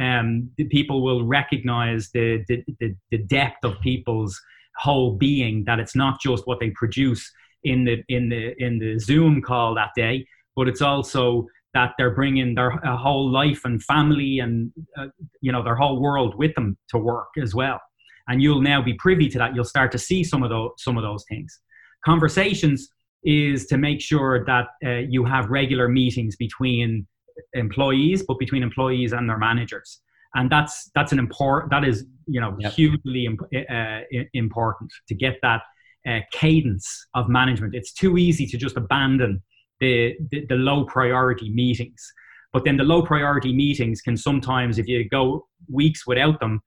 Um, 0.00 0.50
the 0.56 0.64
people 0.64 1.02
will 1.02 1.24
recognize 1.26 2.10
the, 2.12 2.44
the, 2.46 2.62
the, 2.78 2.94
the 3.10 3.18
depth 3.18 3.64
of 3.64 3.80
people's 3.80 4.40
whole 4.78 5.16
being 5.16 5.64
that 5.64 5.80
it's 5.80 5.96
not 5.96 6.20
just 6.20 6.46
what 6.46 6.60
they 6.60 6.70
produce 6.70 7.32
in 7.64 7.84
the 7.84 8.02
in 8.08 8.28
the 8.28 8.54
in 8.62 8.78
the 8.78 8.98
zoom 8.98 9.42
call 9.42 9.74
that 9.74 9.90
day 9.96 10.24
but 10.54 10.68
it's 10.68 10.80
also 10.80 11.46
that 11.74 11.92
they're 11.98 12.14
bringing 12.14 12.54
their 12.54 12.70
whole 12.70 13.30
life 13.30 13.62
and 13.64 13.82
family 13.82 14.38
and 14.38 14.72
uh, 14.96 15.06
you 15.40 15.50
know 15.50 15.64
their 15.64 15.74
whole 15.74 16.00
world 16.00 16.36
with 16.36 16.54
them 16.54 16.78
to 16.88 16.96
work 16.96 17.28
as 17.42 17.54
well 17.54 17.80
and 18.28 18.42
you'll 18.42 18.60
now 18.60 18.80
be 18.80 18.94
privy 18.94 19.28
to 19.28 19.38
that 19.38 19.54
you'll 19.54 19.64
start 19.64 19.90
to 19.92 19.98
see 19.98 20.22
some 20.22 20.42
of 20.42 20.50
those 20.50 20.70
some 20.78 20.96
of 20.96 21.02
those 21.02 21.24
things. 21.28 21.60
Conversations 22.04 22.90
is 23.24 23.66
to 23.66 23.76
make 23.76 24.00
sure 24.00 24.44
that 24.44 24.68
uh, 24.84 24.90
you 25.08 25.24
have 25.24 25.50
regular 25.50 25.88
meetings 25.88 26.36
between 26.36 27.06
employees 27.54 28.24
but 28.26 28.38
between 28.38 28.62
employees 28.62 29.12
and 29.12 29.28
their 29.28 29.38
managers. 29.38 30.00
And 30.34 30.50
that's 30.50 30.90
that's 30.94 31.12
an 31.12 31.18
important 31.18 31.70
that 31.70 31.84
is 31.84 32.06
you 32.26 32.40
know 32.40 32.56
yep. 32.58 32.72
hugely 32.72 33.24
imp- 33.24 33.50
uh, 33.70 34.00
important 34.34 34.92
to 35.08 35.14
get 35.14 35.38
that 35.42 35.62
uh, 36.08 36.20
cadence 36.32 37.06
of 37.14 37.28
management. 37.28 37.74
It's 37.74 37.92
too 37.92 38.18
easy 38.18 38.46
to 38.46 38.56
just 38.56 38.76
abandon 38.76 39.42
the, 39.80 40.16
the, 40.30 40.46
the 40.48 40.54
low 40.54 40.84
priority 40.84 41.50
meetings. 41.50 42.12
But 42.52 42.64
then 42.64 42.76
the 42.76 42.84
low 42.84 43.02
priority 43.02 43.52
meetings 43.54 44.00
can 44.00 44.16
sometimes 44.16 44.78
if 44.78 44.88
you 44.88 45.08
go 45.08 45.46
weeks 45.70 46.06
without 46.06 46.40
them 46.40 46.60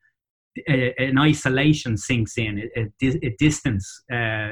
a, 0.68 0.94
an 0.98 1.18
isolation 1.18 1.98
sinks 1.98 2.38
in, 2.38 2.70
a, 2.76 2.90
a 3.02 3.36
distance, 3.40 4.04
uh, 4.12 4.52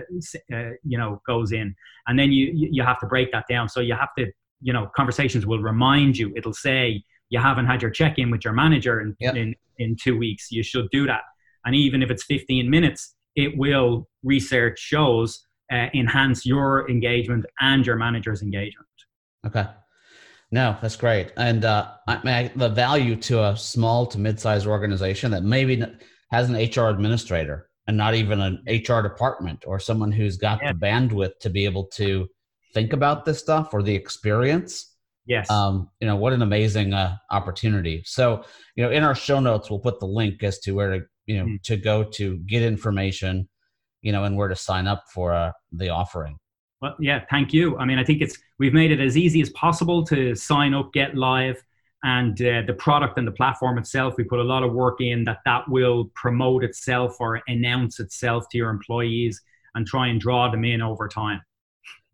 uh, 0.54 0.70
you 0.84 0.98
know, 0.98 1.22
goes 1.28 1.52
in, 1.52 1.76
and 2.08 2.18
then 2.18 2.32
you 2.32 2.52
you 2.54 2.84
have 2.84 3.00
to 3.00 3.08
break 3.08 3.32
that 3.32 3.46
down. 3.50 3.70
So 3.70 3.80
you 3.80 3.96
have 3.96 4.10
to, 4.18 4.32
you 4.62 4.74
know, 4.74 4.90
conversations 4.96 5.46
will 5.46 5.62
remind 5.62 6.18
you. 6.18 6.34
It'll 6.36 6.54
say 6.54 7.04
you 7.30 7.40
haven't 7.40 7.66
had 7.66 7.82
your 7.82 7.92
check 7.92 8.18
in 8.18 8.32
with 8.32 8.44
your 8.44 8.54
manager 8.54 9.02
in, 9.02 9.16
yep. 9.20 9.36
in 9.36 9.56
in 9.78 9.96
two 10.02 10.18
weeks. 10.18 10.52
You 10.52 10.64
should 10.64 10.90
do 10.92 11.06
that, 11.08 11.22
and 11.66 11.76
even 11.76 12.02
if 12.02 12.10
it's 12.10 12.24
15 12.24 12.70
minutes, 12.70 13.16
it 13.36 13.58
will 13.58 14.08
research 14.24 14.80
shows 14.80 15.46
uh, 15.72 15.88
enhance 15.94 16.46
your 16.46 16.90
engagement 16.90 17.46
and 17.60 17.86
your 17.86 17.96
manager's 17.96 18.42
engagement. 18.42 18.88
Okay. 19.46 19.66
No, 20.52 20.76
that's 20.82 20.96
great. 20.96 21.32
And 21.38 21.64
uh, 21.64 21.92
I 22.08 22.24
mean, 22.24 22.52
the 22.56 22.70
value 22.70 23.16
to 23.18 23.44
a 23.44 23.58
small 23.58 24.08
to 24.08 24.18
mid-sized 24.18 24.66
organization 24.66 25.32
that 25.32 25.44
maybe 25.44 25.84
has 26.32 26.50
an 26.50 26.56
HR 26.56 26.90
administrator 26.90 27.70
and 27.88 27.98
not 27.98 28.16
even 28.16 28.40
an 28.40 28.64
HR 28.68 29.02
department 29.02 29.64
or 29.68 29.80
someone 29.80 30.12
who's 30.12 30.38
got 30.38 30.60
yeah. 30.62 30.74
the 30.74 30.80
bandwidth 30.80 31.40
to 31.42 31.50
be 31.50 31.66
able 31.66 31.86
to 31.86 32.28
think 32.74 32.94
about 32.94 33.26
this 33.26 33.40
stuff 33.40 33.74
or 33.74 33.84
the 33.84 33.94
experience. 33.94 34.96
Yes. 35.26 35.50
Um, 35.52 35.90
you 36.00 36.08
know, 36.08 36.16
what 36.16 36.34
an 36.34 36.42
amazing 36.42 36.94
uh, 36.94 37.18
opportunity. 37.30 38.02
So, 38.06 38.44
you 38.76 38.84
know, 38.84 38.92
in 38.92 39.04
our 39.04 39.16
show 39.16 39.40
notes, 39.40 39.70
we'll 39.70 39.80
put 39.80 40.00
the 40.00 40.08
link 40.08 40.42
as 40.44 40.60
to 40.60 40.72
where 40.72 41.00
to, 41.00 41.06
you 41.28 41.38
know, 41.38 41.46
mm. 41.46 41.62
to 41.64 41.78
go 41.78 42.04
to 42.04 42.38
get 42.48 42.64
information, 42.64 43.48
you 44.02 44.12
know, 44.12 44.24
and 44.24 44.36
where 44.36 44.48
to 44.48 44.56
sign 44.56 44.88
up 44.88 45.04
for 45.14 45.34
uh, 45.34 45.52
the 45.72 45.90
offering. 45.90 46.38
Well, 46.82 46.96
yeah, 47.00 47.26
thank 47.30 47.54
you. 47.54 47.78
I 47.78 47.86
mean, 47.86 48.00
I 48.00 48.04
think 48.04 48.22
it's 48.22 48.40
we've 48.60 48.74
made 48.74 48.92
it 48.92 49.00
as 49.00 49.18
easy 49.18 49.42
as 49.42 49.50
possible 49.52 50.04
to 50.06 50.36
sign 50.36 50.74
up, 50.74 50.94
get 50.94 51.16
live, 51.16 51.64
and 52.04 52.42
uh, 52.42 52.62
the 52.66 52.74
product 52.74 53.18
and 53.18 53.28
the 53.28 53.32
platform 53.32 53.78
itself. 53.78 54.16
We 54.18 54.24
put 54.24 54.40
a 54.40 54.44
lot 54.44 54.64
of 54.64 54.74
work 54.74 55.02
in 55.02 55.24
that 55.26 55.40
that 55.46 55.68
will 55.70 56.12
promote 56.16 56.64
itself 56.64 57.18
or 57.20 57.42
announce 57.48 58.00
itself 58.00 58.48
to 58.52 58.58
your 58.58 58.70
employees 58.70 59.42
and 59.76 59.86
try 59.86 60.08
and 60.08 60.20
draw 60.20 60.50
them 60.50 60.64
in 60.64 60.82
over 60.82 61.08
time. 61.08 61.42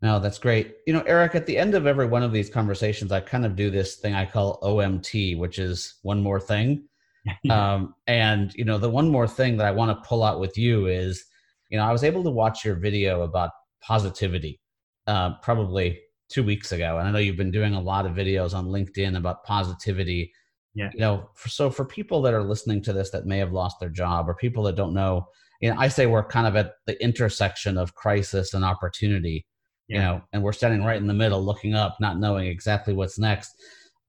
No, 0.02 0.18
that's 0.18 0.38
great. 0.38 0.76
You 0.86 0.92
know, 0.92 1.02
Eric, 1.06 1.34
at 1.34 1.46
the 1.46 1.56
end 1.56 1.74
of 1.74 1.86
every 1.86 2.06
one 2.06 2.22
of 2.22 2.32
these 2.32 2.50
conversations, 2.50 3.12
I 3.12 3.20
kind 3.20 3.46
of 3.46 3.56
do 3.56 3.70
this 3.70 3.96
thing 3.96 4.14
I 4.14 4.26
call 4.26 4.60
OMT, 4.60 5.38
which 5.38 5.58
is 5.58 5.94
one 6.02 6.22
more 6.22 6.38
thing. 6.38 6.84
um, 7.50 7.94
and, 8.06 8.54
you 8.54 8.64
know, 8.64 8.78
the 8.78 8.90
one 8.90 9.08
more 9.08 9.26
thing 9.26 9.56
that 9.56 9.66
I 9.66 9.70
want 9.70 9.90
to 9.90 10.08
pull 10.08 10.22
out 10.22 10.38
with 10.38 10.56
you 10.58 10.86
is, 10.86 11.24
you 11.70 11.78
know, 11.78 11.84
I 11.84 11.92
was 11.92 12.04
able 12.04 12.22
to 12.24 12.30
watch 12.30 12.64
your 12.64 12.76
video 12.76 13.22
about 13.22 13.50
positivity 13.80 14.60
uh, 15.06 15.34
probably 15.42 16.00
two 16.28 16.42
weeks 16.42 16.72
ago. 16.72 16.98
And 16.98 17.06
I 17.06 17.10
know 17.10 17.18
you've 17.18 17.36
been 17.36 17.50
doing 17.50 17.74
a 17.74 17.80
lot 17.80 18.06
of 18.06 18.12
videos 18.12 18.54
on 18.54 18.66
LinkedIn 18.66 19.16
about 19.16 19.44
positivity. 19.44 20.32
Yeah. 20.74 20.90
You 20.92 21.00
know, 21.00 21.30
for, 21.34 21.48
so 21.48 21.70
for 21.70 21.84
people 21.84 22.20
that 22.22 22.34
are 22.34 22.42
listening 22.42 22.82
to 22.82 22.92
this 22.92 23.10
that 23.10 23.26
may 23.26 23.38
have 23.38 23.52
lost 23.52 23.80
their 23.80 23.88
job 23.88 24.28
or 24.28 24.34
people 24.34 24.62
that 24.64 24.76
don't 24.76 24.92
know, 24.92 25.26
you 25.60 25.70
know, 25.70 25.80
I 25.80 25.88
say 25.88 26.06
we're 26.06 26.26
kind 26.26 26.46
of 26.46 26.56
at 26.56 26.72
the 26.86 27.02
intersection 27.02 27.78
of 27.78 27.94
crisis 27.94 28.52
and 28.52 28.64
opportunity, 28.64 29.46
yeah. 29.88 29.96
you 29.96 30.02
know, 30.02 30.22
and 30.32 30.42
we're 30.42 30.52
standing 30.52 30.84
right 30.84 30.98
in 30.98 31.06
the 31.06 31.14
middle 31.14 31.42
looking 31.42 31.74
up, 31.74 31.96
not 32.00 32.18
knowing 32.18 32.46
exactly 32.46 32.92
what's 32.92 33.18
next. 33.18 33.52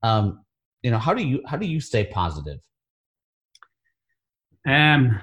Um, 0.02 0.44
you 0.82 0.90
know, 0.90 0.98
how 0.98 1.14
do 1.14 1.26
you, 1.26 1.40
how 1.46 1.56
do 1.56 1.66
you 1.66 1.80
stay 1.80 2.04
positive? 2.04 2.58
Um, 4.66 5.22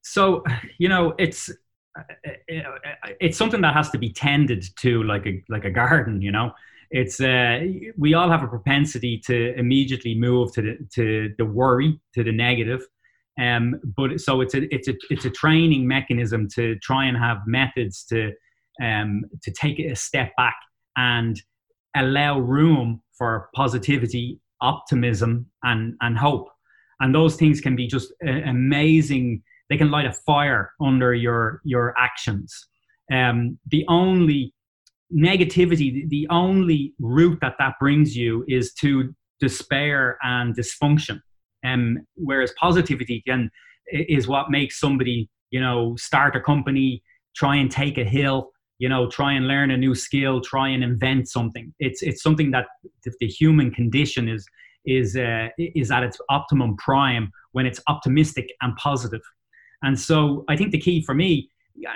so, 0.00 0.42
you 0.78 0.88
know, 0.88 1.14
it's, 1.18 1.50
it's 3.20 3.36
something 3.36 3.60
that 3.60 3.74
has 3.74 3.90
to 3.90 3.98
be 3.98 4.12
tended 4.12 4.64
to 4.76 5.02
like 5.02 5.26
a 5.26 5.42
like 5.48 5.64
a 5.64 5.70
garden 5.70 6.22
you 6.22 6.32
know? 6.32 6.52
It's 6.94 7.20
uh, 7.20 7.60
we 7.96 8.12
all 8.12 8.28
have 8.28 8.42
a 8.42 8.46
propensity 8.46 9.18
to 9.26 9.54
immediately 9.58 10.14
move 10.14 10.52
to 10.52 10.62
the 10.62 10.78
to 10.94 11.34
the 11.38 11.44
worry 11.44 11.98
to 12.14 12.22
the 12.22 12.32
negative. 12.32 12.86
Um 13.40 13.80
but 13.96 14.20
so 14.20 14.42
it's 14.42 14.54
a 14.54 14.74
it's 14.74 14.88
a 14.88 14.94
it's 15.08 15.24
a 15.24 15.30
training 15.30 15.88
mechanism 15.88 16.48
to 16.50 16.78
try 16.80 17.06
and 17.06 17.16
have 17.16 17.38
methods 17.46 18.04
to 18.10 18.32
um 18.82 19.24
to 19.42 19.50
take 19.50 19.78
a 19.78 19.96
step 19.96 20.32
back 20.36 20.56
and 20.96 21.40
allow 21.96 22.38
room 22.38 23.02
for 23.16 23.48
positivity 23.54 24.38
optimism 24.60 25.46
and 25.62 25.94
and 26.02 26.18
hope. 26.18 26.48
And 27.00 27.14
those 27.14 27.36
things 27.36 27.60
can 27.60 27.74
be 27.74 27.86
just 27.86 28.12
amazing 28.22 29.42
they 29.72 29.78
can 29.78 29.90
light 29.90 30.04
a 30.06 30.12
fire 30.12 30.72
under 30.80 31.14
your 31.14 31.62
your 31.64 31.94
actions. 31.98 32.68
Um, 33.10 33.58
the 33.70 33.84
only 33.88 34.54
negativity, 35.12 36.08
the 36.08 36.26
only 36.30 36.94
route 37.00 37.38
that 37.40 37.54
that 37.58 37.74
brings 37.80 38.16
you 38.16 38.44
is 38.48 38.74
to 38.74 39.14
despair 39.40 40.18
and 40.22 40.54
dysfunction. 40.54 41.20
Um, 41.64 41.98
whereas 42.16 42.52
positivity 42.60 43.22
can 43.26 43.50
is 43.90 44.28
what 44.28 44.50
makes 44.50 44.78
somebody 44.78 45.30
you 45.50 45.60
know 45.60 45.96
start 45.96 46.36
a 46.36 46.40
company, 46.40 47.02
try 47.34 47.56
and 47.56 47.70
take 47.70 47.96
a 47.96 48.04
hill, 48.04 48.50
you 48.78 48.88
know, 48.88 49.08
try 49.08 49.32
and 49.32 49.46
learn 49.48 49.70
a 49.70 49.76
new 49.76 49.94
skill, 49.94 50.40
try 50.40 50.68
and 50.68 50.82
invent 50.84 51.28
something. 51.28 51.72
It's 51.78 52.02
it's 52.02 52.22
something 52.22 52.50
that 52.50 52.66
the 53.20 53.26
human 53.26 53.70
condition 53.70 54.28
is 54.28 54.46
is 54.84 55.16
uh, 55.16 55.48
is 55.56 55.90
at 55.90 56.02
its 56.02 56.18
optimum 56.28 56.76
prime 56.76 57.30
when 57.52 57.64
it's 57.64 57.80
optimistic 57.86 58.52
and 58.60 58.74
positive. 58.76 59.22
And 59.82 59.98
so 59.98 60.44
I 60.48 60.56
think 60.56 60.72
the 60.72 60.78
key 60.78 61.02
for 61.02 61.14
me, 61.14 61.50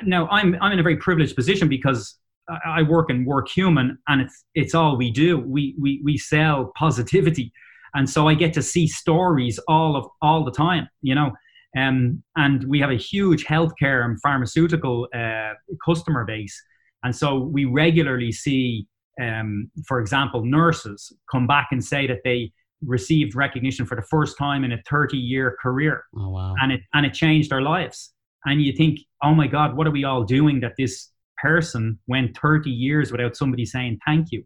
now 0.05 0.27
I'm, 0.29 0.57
I'm 0.61 0.72
in 0.72 0.79
a 0.79 0.83
very 0.83 0.96
privileged 0.96 1.37
position 1.37 1.68
because 1.68 2.18
I 2.64 2.83
work 2.83 3.11
in 3.11 3.27
Workhuman 3.27 3.96
and 4.09 4.20
it's, 4.20 4.44
it's 4.55 4.75
all 4.75 4.96
we 4.96 5.11
do. 5.11 5.38
We, 5.38 5.75
we, 5.79 6.01
we 6.05 6.16
sell 6.16 6.72
positivity. 6.77 7.53
And 7.94 8.09
so 8.09 8.29
I 8.29 8.35
get 8.35 8.53
to 8.55 8.62
see 8.62 8.87
stories 8.87 9.59
all 9.68 9.96
of 9.96 10.07
all 10.22 10.44
the 10.44 10.51
time, 10.51 10.88
you 11.03 11.14
know, 11.14 11.33
um, 11.77 12.22
and 12.37 12.64
we 12.68 12.79
have 12.81 12.90
a 12.90 12.96
huge 12.96 13.44
healthcare 13.44 14.05
and 14.05 14.20
pharmaceutical 14.20 15.09
uh, 15.14 15.53
customer 15.85 16.25
base. 16.25 16.61
And 17.03 17.14
so 17.14 17.38
we 17.38 17.64
regularly 17.64 18.33
see, 18.33 18.87
um, 19.20 19.70
for 19.87 20.01
example, 20.01 20.44
nurses 20.44 21.12
come 21.31 21.46
back 21.46 21.68
and 21.70 21.85
say 21.85 22.07
that 22.07 22.20
they 22.25 22.53
received 22.85 23.35
recognition 23.35 23.87
for 23.87 23.95
the 23.95 24.03
first 24.03 24.37
time 24.39 24.65
in 24.65 24.73
a 24.73 24.83
30 24.89 25.17
year 25.17 25.57
career. 25.62 26.05
Oh, 26.17 26.31
wow. 26.31 26.55
And 26.61 26.73
it, 26.73 26.81
and 26.95 27.07
it 27.07 27.15
changed 27.15 27.51
their 27.51 27.62
lives. 27.62 28.12
And 28.45 28.62
you 28.62 28.73
think, 28.73 29.01
oh 29.23 29.35
my 29.35 29.47
God, 29.47 29.77
what 29.77 29.87
are 29.87 29.91
we 29.91 30.05
all 30.05 30.23
doing 30.23 30.61
that 30.61 30.75
this 30.79 31.11
person 31.43 31.99
went 32.07 32.37
30 32.39 32.71
years 32.71 33.11
without 33.11 33.37
somebody 33.37 33.65
saying 33.65 33.99
thank 34.07 34.31
you? 34.31 34.45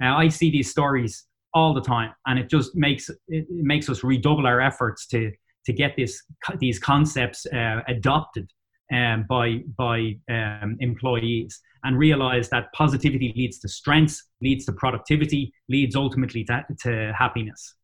Now, 0.00 0.18
I 0.18 0.28
see 0.28 0.50
these 0.50 0.70
stories 0.70 1.24
all 1.54 1.74
the 1.74 1.80
time, 1.80 2.12
and 2.26 2.38
it 2.38 2.48
just 2.48 2.74
makes 2.74 3.10
it 3.28 3.46
makes 3.50 3.88
us 3.88 4.04
redouble 4.04 4.46
our 4.46 4.60
efforts 4.60 5.06
to 5.08 5.32
to 5.66 5.72
get 5.72 5.96
this 5.96 6.22
these 6.60 6.78
concepts 6.78 7.46
uh, 7.46 7.80
adopted 7.88 8.50
um, 8.92 9.26
by 9.28 9.62
by 9.76 10.16
um, 10.30 10.76
employees 10.80 11.60
and 11.84 11.98
realize 11.98 12.48
that 12.50 12.72
positivity 12.72 13.32
leads 13.36 13.58
to 13.60 13.68
strengths, 13.68 14.24
leads 14.42 14.64
to 14.66 14.72
productivity, 14.72 15.52
leads 15.68 15.94
ultimately 15.94 16.44
to, 16.44 16.64
to 16.82 17.12
happiness. 17.16 17.74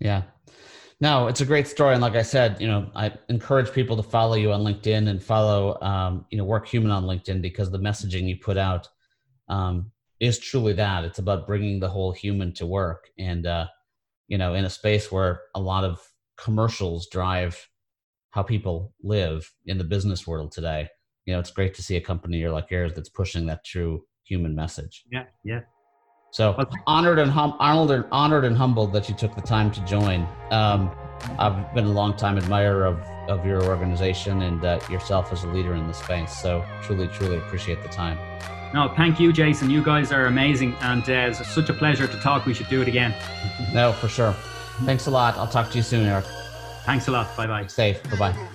Yeah. 0.00 0.22
No, 1.00 1.26
it's 1.26 1.40
a 1.40 1.46
great 1.46 1.66
story, 1.66 1.92
and 1.92 2.02
like 2.02 2.14
I 2.14 2.22
said, 2.22 2.60
you 2.60 2.68
know, 2.68 2.90
I 2.94 3.12
encourage 3.28 3.72
people 3.72 3.96
to 3.96 4.02
follow 4.02 4.36
you 4.36 4.52
on 4.52 4.62
LinkedIn 4.62 5.08
and 5.08 5.22
follow, 5.22 5.78
um, 5.82 6.24
you 6.30 6.38
know, 6.38 6.46
Workhuman 6.46 6.92
on 6.92 7.04
LinkedIn 7.04 7.42
because 7.42 7.70
the 7.70 7.78
messaging 7.78 8.28
you 8.28 8.36
put 8.36 8.56
out 8.56 8.88
um, 9.48 9.90
is 10.20 10.38
truly 10.38 10.72
that. 10.74 11.04
It's 11.04 11.18
about 11.18 11.46
bringing 11.46 11.80
the 11.80 11.88
whole 11.88 12.12
human 12.12 12.52
to 12.54 12.66
work, 12.66 13.10
and 13.18 13.44
uh, 13.44 13.66
you 14.28 14.38
know, 14.38 14.54
in 14.54 14.64
a 14.64 14.70
space 14.70 15.10
where 15.10 15.42
a 15.54 15.60
lot 15.60 15.84
of 15.84 16.00
commercials 16.36 17.08
drive 17.08 17.68
how 18.34 18.42
people 18.42 18.92
live 19.00 19.48
in 19.66 19.78
the 19.78 19.84
business 19.84 20.26
world 20.26 20.50
today. 20.50 20.88
You 21.24 21.34
know, 21.34 21.38
it's 21.38 21.52
great 21.52 21.72
to 21.74 21.82
see 21.82 21.96
a 21.96 22.00
company 22.00 22.44
like 22.48 22.68
yours 22.68 22.92
that's 22.92 23.08
pushing 23.08 23.46
that 23.46 23.64
true 23.64 24.04
human 24.24 24.56
message. 24.56 25.04
Yeah, 25.10 25.24
yeah. 25.44 25.60
So 26.32 26.56
honored 26.88 27.20
and 27.20 27.30
hum- 27.30 27.54
honored 27.60 27.90
and 27.92 28.04
honored 28.10 28.44
and 28.44 28.56
humbled 28.56 28.92
that 28.92 29.08
you 29.08 29.14
took 29.14 29.36
the 29.36 29.40
time 29.40 29.70
to 29.70 29.80
join. 29.84 30.26
Um, 30.50 30.90
I've 31.38 31.72
been 31.74 31.84
a 31.84 31.92
long 31.92 32.16
time 32.16 32.36
admirer 32.36 32.84
of 32.84 32.98
of 33.30 33.46
your 33.46 33.62
organization 33.62 34.42
and 34.42 34.64
uh, 34.64 34.80
yourself 34.90 35.32
as 35.32 35.44
a 35.44 35.48
leader 35.48 35.74
in 35.74 35.86
the 35.86 35.94
space. 35.94 36.36
So 36.36 36.64
truly, 36.82 37.06
truly 37.06 37.36
appreciate 37.38 37.82
the 37.84 37.88
time. 37.88 38.18
No, 38.74 38.92
thank 38.96 39.20
you, 39.20 39.32
Jason. 39.32 39.70
You 39.70 39.82
guys 39.82 40.10
are 40.10 40.26
amazing, 40.26 40.74
and 40.80 41.08
uh, 41.08 41.30
it's 41.30 41.48
such 41.54 41.68
a 41.70 41.72
pleasure 41.72 42.08
to 42.08 42.18
talk. 42.18 42.46
We 42.46 42.52
should 42.52 42.68
do 42.68 42.82
it 42.82 42.88
again. 42.88 43.14
no, 43.72 43.92
for 43.92 44.08
sure. 44.08 44.34
Thanks 44.84 45.06
a 45.06 45.10
lot. 45.12 45.36
I'll 45.36 45.46
talk 45.46 45.70
to 45.70 45.76
you 45.76 45.84
soon, 45.84 46.04
Eric. 46.04 46.24
Thanks 46.84 47.08
a 47.08 47.10
lot. 47.10 47.36
Bye 47.36 47.46
bye. 47.46 47.66
Safe. 47.66 48.02
Bye 48.10 48.18
bye. 48.18 48.48